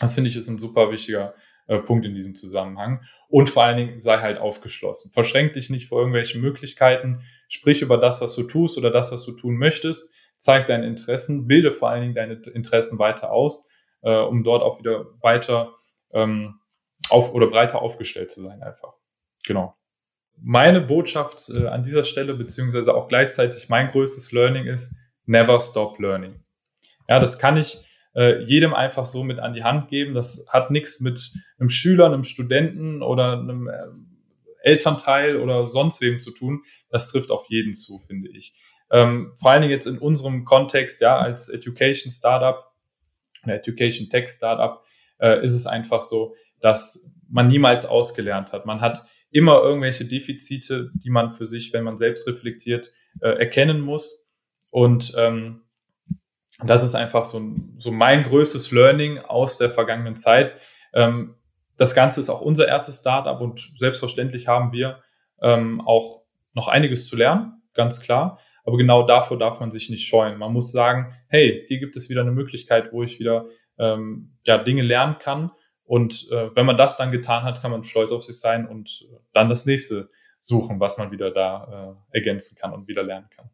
Das 0.01 0.15
finde 0.15 0.31
ich 0.31 0.37
ist 0.37 0.49
ein 0.49 0.59
super 0.59 0.91
wichtiger 0.91 1.35
äh, 1.67 1.77
Punkt 1.81 2.07
in 2.07 2.15
diesem 2.15 2.35
Zusammenhang. 2.35 3.03
Und 3.29 3.51
vor 3.51 3.65
allen 3.65 3.77
Dingen 3.77 4.01
sei 4.01 4.17
halt 4.21 4.39
aufgeschlossen. 4.39 5.13
Verschränk 5.13 5.53
dich 5.53 5.69
nicht 5.69 5.87
vor 5.87 5.99
irgendwelchen 5.99 6.41
Möglichkeiten. 6.41 7.21
Sprich 7.47 7.83
über 7.83 7.99
das, 7.99 8.23
was 8.23 8.35
du 8.35 8.45
tust 8.45 8.79
oder 8.79 8.91
das, 8.91 9.13
was 9.13 9.23
du 9.27 9.33
tun 9.33 9.59
möchtest. 9.59 10.15
Zeig 10.39 10.67
deine 10.67 10.87
Interessen. 10.87 11.47
Bilde 11.47 11.73
vor 11.73 11.91
allen 11.91 12.01
Dingen 12.01 12.15
deine 12.15 12.41
Interessen 12.55 12.99
weiter 12.99 13.31
aus 13.31 13.68
äh, 14.03 14.19
um 14.19 14.45
dort 14.45 14.63
auch 14.63 14.79
wieder 14.79 15.07
weiter 15.21 15.75
ähm, 16.13 16.61
auf 17.11 17.33
oder 17.33 17.47
breiter 17.47 17.83
aufgestellt 17.83 18.31
zu 18.31 18.43
sein 18.43 18.63
einfach. 18.63 18.95
Genau. 19.47 19.75
Meine 20.41 20.81
Botschaft 20.81 21.49
äh, 21.49 21.67
an 21.67 21.83
dieser 21.83 22.05
Stelle, 22.05 22.35
beziehungsweise 22.35 22.95
auch 22.95 23.09
gleichzeitig 23.09 23.69
mein 23.69 23.91
größtes 23.91 24.33
Learning 24.33 24.67
ist, 24.67 24.97
never 25.27 25.61
stop 25.61 25.99
learning. 25.99 26.43
Ja, 27.09 27.19
das 27.19 27.39
kann 27.39 27.57
ich 27.57 27.85
äh, 28.15 28.43
jedem 28.43 28.75
einfach 28.75 29.07
so 29.07 29.25
mit 29.25 29.39
an 29.39 29.55
die 29.55 29.65
Hand 29.65 29.89
geben. 29.89 30.15
Das 30.15 30.47
hat 30.51 30.71
nichts 30.71 31.01
mit 31.01 31.33
einem 31.59 31.69
Schüler, 31.69 32.07
einem 32.07 32.25
Studenten 32.25 33.03
oder 33.03 33.33
einem 33.33 33.69
äh, 33.69 33.89
Elternteil 34.63 35.37
oder 35.37 35.67
sonst 35.67 36.01
wem 36.01 36.19
zu 36.19 36.33
tun. 36.33 36.63
Das 36.91 37.11
trifft 37.11 37.31
auf 37.31 37.47
jeden 37.49 37.75
zu, 37.75 37.99
finde 37.99 38.29
ich. 38.31 38.55
Ähm, 38.91 39.33
vor 39.39 39.51
allen 39.51 39.63
Dingen 39.63 39.73
jetzt 39.73 39.87
in 39.87 39.99
unserem 39.99 40.45
Kontext, 40.45 41.01
ja, 41.01 41.19
als 41.19 41.49
Education 41.49 42.11
Startup, 42.11 42.65
eine 43.43 43.55
Education 43.55 44.09
Tech 44.09 44.29
Startup, 44.29 44.83
äh, 45.19 45.43
ist 45.45 45.55
es 45.55 45.67
einfach 45.67 46.03
so, 46.03 46.35
dass 46.61 47.15
man 47.29 47.49
niemals 47.49 47.87
ausgelernt 47.87 48.53
hat. 48.53 48.67
Man 48.67 48.81
hat 48.81 49.05
immer 49.31 49.63
irgendwelche 49.63 50.07
Defizite, 50.07 50.91
die 50.95 51.11
man 51.11 51.33
für 51.33 51.45
sich, 51.45 51.73
wenn 51.73 51.85
man 51.85 51.99
selbst 51.99 52.27
reflektiert, 52.27 52.93
äh, 53.21 53.29
erkennen 53.29 53.81
muss. 53.81 54.27
Und 54.71 55.15
ähm, 55.19 55.63
das 56.65 56.83
ist 56.83 56.95
einfach 56.95 57.25
so, 57.25 57.41
so 57.77 57.91
mein 57.91 58.25
größtes 58.25 58.73
Learning 58.73 59.19
aus 59.19 59.59
der 59.59 59.71
vergangenen 59.71 60.17
Zeit. 60.17 60.55
Ähm, 60.93 61.37
das 61.77 61.95
Ganze 61.95 62.21
ist 62.21 62.29
auch 62.29 62.41
unser 62.41 62.67
erstes 62.67 62.99
Startup 62.99 63.41
und 63.41 63.61
selbstverständlich 63.79 64.49
haben 64.49 64.73
wir 64.73 65.01
ähm, 65.41 65.81
auch 65.81 66.25
noch 66.53 66.67
einiges 66.67 67.07
zu 67.07 67.17
lernen, 67.17 67.63
ganz 67.75 68.01
klar. 68.01 68.41
Aber 68.69 68.77
genau 68.77 69.07
davor 69.07 69.39
darf 69.39 69.61
man 69.61 69.71
sich 69.71 69.89
nicht 69.89 70.07
scheuen. 70.07 70.37
Man 70.37 70.53
muss 70.53 70.73
sagen, 70.73 71.17
hey, 71.29 71.65
hier 71.69 71.79
gibt 71.79 71.97
es 71.97 72.11
wieder 72.11 72.21
eine 72.21 72.33
Möglichkeit, 72.33 72.93
wo 72.93 73.03
ich 73.03 73.19
wieder 73.19 73.47
ähm, 73.79 74.37
ja, 74.45 74.59
Dinge 74.59 74.83
lernen 74.83 75.17
kann 75.19 75.53
Und 75.85 76.29
äh, 76.31 76.55
wenn 76.55 76.67
man 76.67 76.77
das 76.77 76.99
dann 76.99 77.11
getan 77.11 77.45
hat, 77.45 77.63
kann 77.63 77.71
man 77.71 77.83
stolz 77.83 78.13
auf 78.13 78.23
sich 78.23 78.39
sein 78.39 78.69
und 78.69 79.09
dann 79.33 79.49
das 79.49 79.65
nächste 79.65 80.11
suchen, 80.41 80.81
was 80.81 80.99
man 80.99 81.11
wieder 81.11 81.31
da 81.31 81.97
äh, 82.13 82.19
ergänzen 82.19 82.59
kann 82.61 82.75
und 82.75 82.89
wieder 82.89 83.03
lernen 83.03 83.31
kann. 83.35 83.49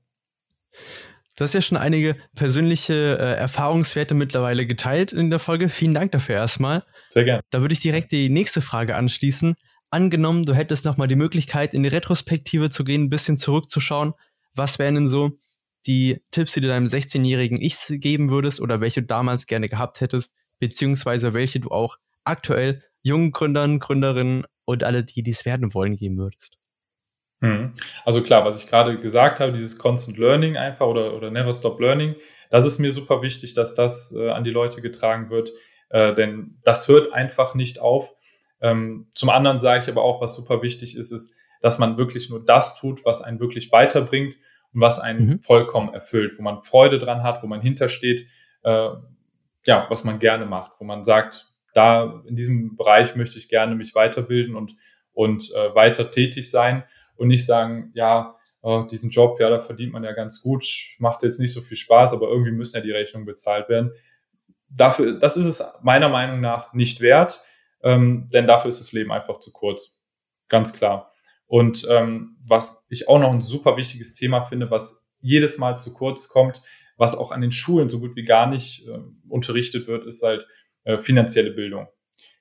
Du 1.36 1.44
hast 1.44 1.54
ja 1.54 1.60
schon 1.60 1.78
einige 1.78 2.16
persönliche 2.34 3.16
äh, 3.16 3.36
Erfahrungswerte 3.36 4.14
mittlerweile 4.14 4.66
geteilt 4.66 5.12
in 5.12 5.30
der 5.30 5.38
Folge. 5.38 5.68
Vielen 5.68 5.94
Dank 5.94 6.10
dafür 6.10 6.34
erstmal. 6.34 6.82
Sehr 7.10 7.22
gerne. 7.22 7.42
Da 7.50 7.60
würde 7.60 7.74
ich 7.74 7.80
direkt 7.80 8.10
die 8.10 8.30
nächste 8.30 8.60
Frage 8.60 8.96
anschließen. 8.96 9.54
Angenommen, 9.90 10.44
du 10.44 10.54
hättest 10.54 10.84
nochmal 10.84 11.06
die 11.06 11.14
Möglichkeit, 11.14 11.72
in 11.72 11.84
die 11.84 11.88
Retrospektive 11.88 12.70
zu 12.70 12.82
gehen, 12.82 13.04
ein 13.04 13.10
bisschen 13.10 13.38
zurückzuschauen. 13.38 14.14
Was 14.54 14.78
wären 14.78 14.94
denn 14.94 15.08
so 15.08 15.38
die 15.86 16.22
Tipps, 16.30 16.52
die 16.52 16.60
du 16.60 16.68
deinem 16.68 16.86
16-jährigen 16.86 17.60
Ich 17.60 17.76
geben 17.88 18.30
würdest 18.30 18.60
oder 18.60 18.80
welche 18.80 19.02
du 19.02 19.06
damals 19.06 19.46
gerne 19.46 19.68
gehabt 19.68 20.00
hättest, 20.00 20.34
beziehungsweise 20.58 21.34
welche 21.34 21.60
du 21.60 21.70
auch 21.70 21.98
aktuell 22.24 22.82
jungen 23.02 23.32
Gründern, 23.32 23.80
Gründerinnen 23.80 24.44
und 24.64 24.82
alle, 24.82 25.04
die 25.04 25.22
dies 25.22 25.44
werden 25.44 25.74
wollen, 25.74 25.96
geben 25.96 26.16
würdest? 26.16 26.56
Mhm. 27.40 27.74
Also 28.04 28.22
klar, 28.22 28.44
was 28.44 28.62
ich 28.62 28.70
gerade 28.70 28.98
gesagt 28.98 29.40
habe, 29.40 29.52
dieses 29.52 29.78
Constant 29.78 30.16
Learning 30.16 30.56
einfach 30.56 30.86
oder, 30.86 31.14
oder 31.14 31.30
Never 31.30 31.52
Stop 31.52 31.78
Learning, 31.80 32.14
das 32.50 32.64
ist 32.64 32.78
mir 32.78 32.92
super 32.92 33.20
wichtig, 33.20 33.54
dass 33.54 33.74
das 33.74 34.14
äh, 34.16 34.30
an 34.30 34.44
die 34.44 34.50
Leute 34.50 34.80
getragen 34.80 35.28
wird, 35.28 35.52
äh, 35.90 36.14
denn 36.14 36.58
das 36.64 36.88
hört 36.88 37.12
einfach 37.12 37.54
nicht 37.54 37.80
auf. 37.80 38.14
Ähm, 38.62 39.08
zum 39.12 39.28
anderen 39.28 39.58
sage 39.58 39.82
ich 39.82 39.90
aber 39.90 40.02
auch, 40.02 40.22
was 40.22 40.36
super 40.36 40.62
wichtig 40.62 40.96
ist, 40.96 41.10
ist, 41.10 41.34
dass 41.64 41.78
man 41.78 41.96
wirklich 41.96 42.28
nur 42.28 42.44
das 42.44 42.78
tut, 42.78 43.06
was 43.06 43.22
einen 43.22 43.40
wirklich 43.40 43.72
weiterbringt 43.72 44.36
und 44.74 44.82
was 44.82 45.00
einen 45.00 45.26
mhm. 45.26 45.40
vollkommen 45.40 45.94
erfüllt, 45.94 46.38
wo 46.38 46.42
man 46.42 46.60
Freude 46.60 46.98
dran 46.98 47.22
hat, 47.22 47.42
wo 47.42 47.46
man 47.46 47.62
hintersteht, 47.62 48.26
äh, 48.64 48.88
ja, 49.64 49.86
was 49.88 50.04
man 50.04 50.18
gerne 50.18 50.44
macht, 50.44 50.72
wo 50.78 50.84
man 50.84 51.04
sagt, 51.04 51.46
da 51.72 52.22
in 52.26 52.36
diesem 52.36 52.76
Bereich 52.76 53.16
möchte 53.16 53.38
ich 53.38 53.48
gerne 53.48 53.76
mich 53.76 53.94
weiterbilden 53.94 54.56
und, 54.56 54.76
und 55.14 55.54
äh, 55.54 55.74
weiter 55.74 56.10
tätig 56.10 56.50
sein 56.50 56.84
und 57.16 57.28
nicht 57.28 57.46
sagen, 57.46 57.92
ja, 57.94 58.36
oh, 58.60 58.82
diesen 58.82 59.08
Job, 59.08 59.40
ja, 59.40 59.48
da 59.48 59.58
verdient 59.58 59.94
man 59.94 60.04
ja 60.04 60.12
ganz 60.12 60.42
gut, 60.42 60.66
macht 60.98 61.22
jetzt 61.22 61.40
nicht 61.40 61.54
so 61.54 61.62
viel 61.62 61.78
Spaß, 61.78 62.12
aber 62.12 62.28
irgendwie 62.28 62.52
müssen 62.52 62.76
ja 62.76 62.82
die 62.82 62.92
Rechnungen 62.92 63.24
bezahlt 63.24 63.70
werden. 63.70 63.92
Dafür, 64.68 65.18
das 65.18 65.38
ist 65.38 65.46
es 65.46 65.64
meiner 65.82 66.10
Meinung 66.10 66.42
nach 66.42 66.74
nicht 66.74 67.00
wert, 67.00 67.42
ähm, 67.82 68.28
denn 68.34 68.46
dafür 68.46 68.68
ist 68.68 68.80
das 68.80 68.92
Leben 68.92 69.12
einfach 69.12 69.38
zu 69.38 69.50
kurz. 69.50 70.02
Ganz 70.48 70.74
klar. 70.74 71.10
Und 71.46 71.86
ähm, 71.90 72.36
was 72.48 72.86
ich 72.90 73.08
auch 73.08 73.18
noch 73.18 73.32
ein 73.32 73.42
super 73.42 73.76
wichtiges 73.76 74.14
Thema 74.14 74.42
finde, 74.42 74.70
was 74.70 75.08
jedes 75.20 75.58
Mal 75.58 75.78
zu 75.78 75.94
kurz 75.94 76.28
kommt, 76.28 76.62
was 76.96 77.16
auch 77.16 77.32
an 77.32 77.40
den 77.40 77.52
Schulen 77.52 77.88
so 77.88 78.00
gut 78.00 78.16
wie 78.16 78.24
gar 78.24 78.48
nicht 78.48 78.86
äh, 78.86 78.98
unterrichtet 79.28 79.86
wird, 79.86 80.06
ist 80.06 80.22
halt 80.22 80.46
äh, 80.84 80.98
finanzielle 80.98 81.50
Bildung. 81.50 81.88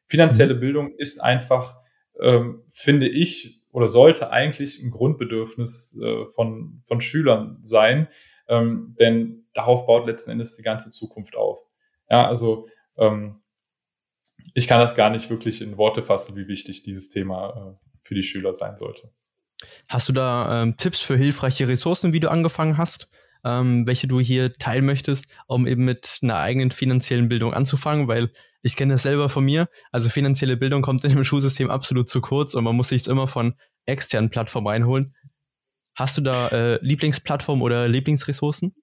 Finanzielle 0.05 0.55
mhm. 0.55 0.59
Bildung 0.59 0.95
ist 0.97 1.19
einfach, 1.19 1.77
ähm, 2.19 2.63
finde 2.67 3.07
ich, 3.07 3.61
oder 3.71 3.87
sollte 3.87 4.29
eigentlich 4.29 4.83
ein 4.83 4.91
Grundbedürfnis 4.91 5.99
äh, 6.01 6.25
von, 6.35 6.83
von 6.85 7.01
Schülern 7.01 7.59
sein, 7.63 8.07
ähm, 8.47 8.95
denn 8.99 9.47
darauf 9.53 9.87
baut 9.87 10.05
letzten 10.05 10.31
Endes 10.31 10.55
die 10.55 10.63
ganze 10.63 10.91
Zukunft 10.91 11.35
aus. 11.35 11.67
Ja, 12.09 12.27
also 12.27 12.67
ähm, 12.97 13.41
ich 14.53 14.67
kann 14.67 14.79
das 14.79 14.95
gar 14.95 15.09
nicht 15.09 15.29
wirklich 15.29 15.61
in 15.61 15.77
Worte 15.77 16.03
fassen, 16.03 16.35
wie 16.35 16.47
wichtig 16.47 16.83
dieses 16.83 17.09
Thema 17.09 17.77
äh, 17.81 17.92
für 18.03 18.15
die 18.15 18.23
Schüler 18.23 18.53
sein 18.53 18.77
sollte. 18.77 19.11
Hast 19.87 20.09
du 20.09 20.13
da 20.13 20.61
ähm, 20.61 20.77
Tipps 20.77 20.99
für 20.99 21.15
hilfreiche 21.15 21.67
Ressourcen, 21.67 22.13
wie 22.13 22.19
du 22.19 22.29
angefangen 22.29 22.77
hast, 22.77 23.09
ähm, 23.45 23.87
welche 23.87 24.07
du 24.07 24.19
hier 24.19 24.53
teilen 24.53 24.85
möchtest, 24.85 25.25
um 25.47 25.67
eben 25.67 25.85
mit 25.85 26.19
einer 26.21 26.37
eigenen 26.37 26.71
finanziellen 26.71 27.29
Bildung 27.29 27.53
anzufangen? 27.53 28.07
Weil 28.07 28.31
ich 28.61 28.75
kenne 28.75 28.93
das 28.93 29.03
selber 29.03 29.29
von 29.29 29.43
mir. 29.43 29.69
Also 29.91 30.09
finanzielle 30.09 30.57
Bildung 30.57 30.81
kommt 30.81 31.03
in 31.03 31.13
dem 31.13 31.23
Schulsystem 31.23 31.69
absolut 31.69 32.09
zu 32.09 32.21
kurz 32.21 32.53
und 32.53 32.63
man 32.63 32.75
muss 32.75 32.89
sich 32.89 33.07
immer 33.07 33.27
von 33.27 33.55
externen 33.85 34.29
Plattformen 34.29 34.67
reinholen. 34.67 35.15
Hast 35.95 36.17
du 36.17 36.21
da 36.21 36.47
äh, 36.47 36.79
Lieblingsplattformen 36.81 37.61
oder 37.61 37.87
Lieblingsressourcen? 37.87 38.73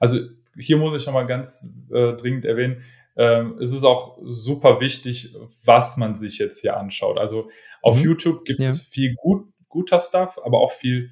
Also 0.00 0.20
hier 0.56 0.78
muss 0.78 0.96
ich 0.96 1.06
nochmal 1.06 1.26
ganz 1.26 1.74
äh, 1.90 2.14
dringend 2.14 2.44
erwähnen, 2.44 2.82
ähm, 3.18 3.58
es 3.60 3.72
ist 3.72 3.84
auch 3.84 4.16
super 4.22 4.80
wichtig, 4.80 5.34
was 5.64 5.96
man 5.96 6.14
sich 6.14 6.38
jetzt 6.38 6.60
hier 6.60 6.76
anschaut. 6.76 7.18
Also 7.18 7.50
auf 7.82 7.98
mhm. 7.98 8.04
YouTube 8.04 8.44
gibt 8.44 8.60
ja. 8.60 8.68
es 8.68 8.86
viel 8.86 9.16
gut, 9.16 9.48
guter 9.68 9.98
Stuff, 9.98 10.38
aber 10.44 10.60
auch 10.60 10.70
viel, 10.70 11.10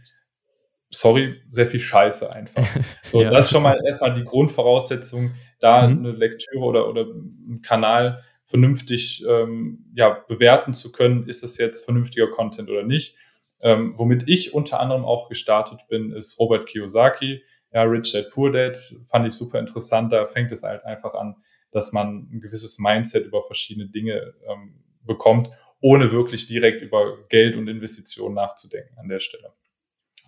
sorry, 0.88 1.42
sehr 1.48 1.66
viel 1.66 1.80
Scheiße 1.80 2.32
einfach. 2.32 2.64
So, 3.08 3.22
ja. 3.22 3.30
das 3.30 3.46
ist 3.46 3.50
schon 3.52 3.62
mal 3.62 3.80
erstmal 3.84 4.14
die 4.14 4.24
Grundvoraussetzung, 4.24 5.34
da 5.58 5.88
mhm. 5.88 5.98
eine 5.98 6.12
Lektüre 6.12 6.64
oder, 6.64 6.88
oder 6.88 7.02
einen 7.02 7.60
Kanal 7.62 8.22
vernünftig 8.44 9.24
ähm, 9.28 9.84
ja, 9.94 10.24
bewerten 10.28 10.74
zu 10.74 10.92
können, 10.92 11.28
ist 11.28 11.42
das 11.42 11.58
jetzt 11.58 11.84
vernünftiger 11.84 12.28
Content 12.28 12.70
oder 12.70 12.84
nicht. 12.84 13.16
Ähm, 13.62 13.92
womit 13.96 14.28
ich 14.28 14.54
unter 14.54 14.78
anderem 14.78 15.04
auch 15.04 15.28
gestartet 15.28 15.80
bin, 15.88 16.12
ist 16.12 16.38
Robert 16.38 16.68
Kiyosaki. 16.68 17.42
Ja, 17.72 17.82
Rich 17.82 18.12
Dad 18.12 18.30
Poor 18.30 18.52
Dad 18.52 18.76
fand 19.10 19.26
ich 19.26 19.34
super 19.34 19.58
interessant. 19.58 20.12
Da 20.12 20.24
fängt 20.24 20.52
es 20.52 20.62
halt 20.62 20.84
einfach 20.84 21.14
an, 21.14 21.36
dass 21.76 21.92
man 21.92 22.28
ein 22.32 22.40
gewisses 22.40 22.78
Mindset 22.78 23.26
über 23.26 23.42
verschiedene 23.42 23.86
Dinge 23.86 24.32
ähm, 24.48 24.82
bekommt, 25.02 25.50
ohne 25.80 26.10
wirklich 26.10 26.46
direkt 26.46 26.80
über 26.80 27.18
Geld 27.28 27.54
und 27.54 27.68
Investitionen 27.68 28.34
nachzudenken 28.34 28.98
an 28.98 29.08
der 29.08 29.20
Stelle. 29.20 29.52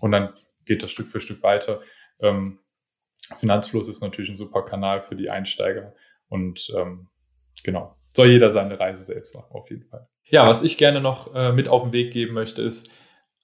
Und 0.01 0.13
dann 0.13 0.35
geht 0.67 0.83
das 0.83 0.91
Stück 0.91 1.09
für 1.09 1.21
Stück 1.21 1.43
weiter. 1.43 1.81
Ähm, 2.21 2.59
Finanzfluss 3.39 3.89
ist 3.89 4.03
natürlich 4.03 4.29
ein 4.29 4.37
super 4.37 4.63
Kanal 4.63 5.01
für 5.01 5.17
die 5.17 5.31
Einsteiger 5.31 5.95
und 6.29 6.71
ähm, 6.77 7.09
genau, 7.65 7.97
soll 8.09 8.29
jeder 8.29 8.51
seine 8.51 8.79
Reise 8.79 9.03
selbst 9.03 9.35
machen, 9.35 9.51
auf 9.51 9.71
jeden 9.71 9.85
Fall. 9.85 10.07
Ja, 10.25 10.47
was 10.47 10.63
ich 10.63 10.77
gerne 10.77 11.01
noch 11.01 11.35
äh, 11.35 11.53
mit 11.53 11.69
auf 11.69 11.83
den 11.83 11.93
Weg 11.93 12.13
geben 12.13 12.35
möchte, 12.35 12.61
ist 12.61 12.93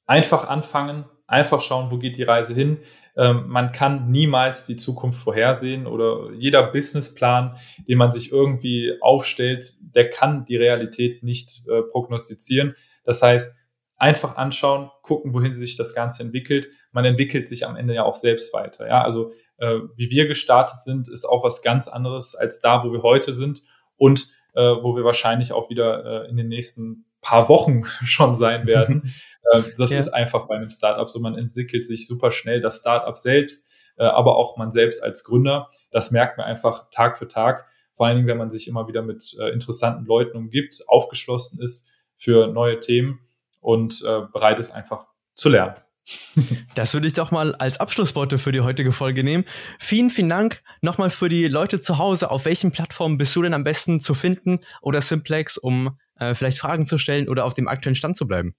einfach 0.04 0.46
anfangen, 0.46 1.06
einfach 1.26 1.62
schauen, 1.62 1.90
wo 1.90 1.96
geht 1.96 2.18
die 2.18 2.22
Reise 2.22 2.54
hin. 2.54 2.80
Ähm, 3.16 3.44
man 3.48 3.72
kann 3.72 4.10
niemals 4.10 4.66
die 4.66 4.76
Zukunft 4.76 5.22
vorhersehen 5.22 5.86
oder 5.86 6.32
jeder 6.32 6.64
Businessplan, 6.64 7.56
den 7.88 7.98
man 7.98 8.12
sich 8.12 8.32
irgendwie 8.32 8.94
aufstellt, 9.00 9.74
der 9.80 10.10
kann 10.10 10.44
die 10.44 10.56
Realität 10.56 11.22
nicht 11.22 11.66
äh, 11.68 11.82
prognostizieren. 11.82 12.74
Das 13.04 13.22
heißt, 13.22 13.56
einfach 13.96 14.36
anschauen, 14.36 14.90
gucken, 15.02 15.32
wohin 15.32 15.54
sich 15.54 15.76
das 15.76 15.94
Ganze 15.94 16.22
entwickelt. 16.22 16.68
Man 16.92 17.04
entwickelt 17.04 17.46
sich 17.46 17.66
am 17.66 17.76
Ende 17.76 17.94
ja 17.94 18.04
auch 18.04 18.16
selbst 18.16 18.52
weiter. 18.52 18.88
Ja, 18.88 19.02
also 19.02 19.32
äh, 19.58 19.78
wie 19.96 20.10
wir 20.10 20.26
gestartet 20.26 20.82
sind, 20.82 21.08
ist 21.08 21.24
auch 21.24 21.44
was 21.44 21.62
ganz 21.62 21.88
anderes 21.88 22.34
als 22.34 22.60
da, 22.60 22.84
wo 22.84 22.92
wir 22.92 23.02
heute 23.02 23.32
sind 23.32 23.62
und 23.96 24.28
äh, 24.54 24.60
wo 24.60 24.96
wir 24.96 25.04
wahrscheinlich 25.04 25.52
auch 25.52 25.70
wieder 25.70 26.24
äh, 26.24 26.30
in 26.30 26.36
den 26.36 26.48
nächsten 26.48 27.06
paar 27.24 27.48
Wochen 27.48 27.82
schon 28.04 28.34
sein 28.34 28.66
werden. 28.66 29.12
äh, 29.52 29.62
das 29.76 29.92
ja. 29.92 29.98
ist 29.98 30.08
einfach 30.08 30.46
bei 30.46 30.56
einem 30.56 30.70
Startup 30.70 31.08
so, 31.10 31.18
man 31.18 31.36
entwickelt 31.36 31.84
sich 31.84 32.06
super 32.06 32.30
schnell. 32.30 32.60
Das 32.60 32.78
Startup 32.80 33.18
selbst, 33.18 33.68
äh, 33.96 34.04
aber 34.04 34.36
auch 34.36 34.56
man 34.56 34.70
selbst 34.70 35.02
als 35.02 35.24
Gründer, 35.24 35.68
das 35.90 36.12
merkt 36.12 36.38
man 36.38 36.46
einfach 36.46 36.90
Tag 36.90 37.18
für 37.18 37.28
Tag. 37.28 37.66
Vor 37.94 38.06
allen 38.06 38.16
Dingen, 38.16 38.28
wenn 38.28 38.38
man 38.38 38.50
sich 38.50 38.68
immer 38.68 38.88
wieder 38.88 39.02
mit 39.02 39.36
äh, 39.40 39.50
interessanten 39.50 40.04
Leuten 40.04 40.36
umgibt, 40.36 40.82
aufgeschlossen 40.88 41.62
ist 41.62 41.90
für 42.16 42.48
neue 42.48 42.80
Themen 42.80 43.20
und 43.60 44.02
äh, 44.06 44.22
bereit 44.32 44.58
ist 44.58 44.72
einfach 44.72 45.06
zu 45.34 45.48
lernen. 45.48 45.76
Das 46.74 46.92
würde 46.92 47.06
ich 47.06 47.12
doch 47.12 47.30
mal 47.30 47.54
als 47.54 47.78
Abschlussworte 47.78 48.36
für 48.36 48.50
die 48.50 48.60
heutige 48.60 48.90
Folge 48.90 49.22
nehmen. 49.22 49.44
Vielen, 49.78 50.10
vielen 50.10 50.28
Dank 50.28 50.60
nochmal 50.80 51.08
für 51.08 51.28
die 51.28 51.46
Leute 51.46 51.80
zu 51.80 51.98
Hause. 51.98 52.32
Auf 52.32 52.46
welchen 52.46 52.72
Plattformen 52.72 53.16
bist 53.16 53.34
du 53.36 53.42
denn 53.42 53.54
am 53.54 53.62
besten 53.62 54.00
zu 54.00 54.12
finden 54.12 54.58
oder 54.82 55.00
Simplex, 55.00 55.56
um 55.56 55.96
äh, 56.18 56.34
vielleicht 56.34 56.58
Fragen 56.58 56.86
zu 56.86 56.98
stellen 56.98 57.28
oder 57.28 57.44
auf 57.44 57.54
dem 57.54 57.68
aktuellen 57.68 57.96
Stand 57.96 58.16
zu 58.16 58.26
bleiben? 58.26 58.54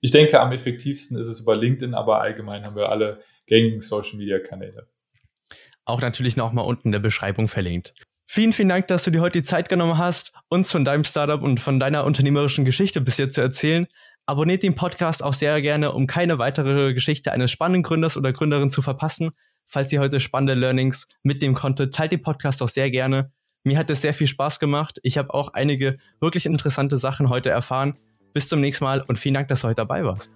Ich 0.00 0.10
denke, 0.10 0.40
am 0.40 0.52
effektivsten 0.52 1.18
ist 1.18 1.26
es 1.26 1.40
über 1.40 1.56
LinkedIn, 1.56 1.94
aber 1.94 2.20
allgemein 2.20 2.64
haben 2.64 2.76
wir 2.76 2.88
alle 2.88 3.20
gängigen 3.46 3.80
Social 3.80 4.18
Media 4.18 4.38
Kanäle. 4.38 4.88
Auch 5.84 6.00
natürlich 6.00 6.36
nochmal 6.36 6.66
unten 6.66 6.88
in 6.88 6.92
der 6.92 6.98
Beschreibung 6.98 7.48
verlinkt. 7.48 7.94
Vielen, 8.26 8.52
vielen 8.52 8.68
Dank, 8.68 8.86
dass 8.86 9.04
du 9.04 9.10
dir 9.10 9.20
heute 9.20 9.40
die 9.40 9.44
Zeit 9.44 9.68
genommen 9.68 9.98
hast, 9.98 10.32
uns 10.48 10.70
von 10.70 10.84
deinem 10.84 11.04
Startup 11.04 11.42
und 11.42 11.60
von 11.60 11.78
deiner 11.78 12.04
unternehmerischen 12.04 12.64
Geschichte 12.64 13.00
bis 13.00 13.18
jetzt 13.18 13.34
zu 13.34 13.40
erzählen. 13.40 13.86
Abonniert 14.24 14.62
den 14.62 14.74
Podcast 14.74 15.22
auch 15.22 15.34
sehr 15.34 15.60
gerne, 15.60 15.92
um 15.92 16.06
keine 16.06 16.38
weitere 16.38 16.94
Geschichte 16.94 17.32
eines 17.32 17.50
spannenden 17.50 17.82
Gründers 17.82 18.16
oder 18.16 18.32
Gründerin 18.32 18.70
zu 18.70 18.80
verpassen. 18.80 19.32
Falls 19.66 19.92
ihr 19.92 20.00
heute 20.00 20.20
spannende 20.20 20.54
Learnings 20.54 21.08
mitnehmen 21.22 21.54
konntet, 21.54 21.94
teilt 21.94 22.12
den 22.12 22.22
Podcast 22.22 22.62
auch 22.62 22.68
sehr 22.68 22.90
gerne. 22.90 23.32
Mir 23.64 23.78
hat 23.78 23.90
es 23.90 24.02
sehr 24.02 24.14
viel 24.14 24.26
Spaß 24.26 24.58
gemacht. 24.58 24.98
Ich 25.02 25.18
habe 25.18 25.32
auch 25.32 25.48
einige 25.52 25.98
wirklich 26.20 26.46
interessante 26.46 26.98
Sachen 26.98 27.28
heute 27.28 27.50
erfahren. 27.50 27.98
Bis 28.32 28.48
zum 28.48 28.60
nächsten 28.60 28.84
Mal 28.84 29.02
und 29.02 29.18
vielen 29.18 29.34
Dank, 29.34 29.48
dass 29.48 29.60
du 29.60 29.68
heute 29.68 29.76
dabei 29.76 30.04
warst. 30.04 30.32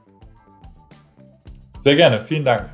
Sehr 1.80 1.96
gerne, 1.96 2.22
vielen 2.22 2.44
Dank. 2.44 2.68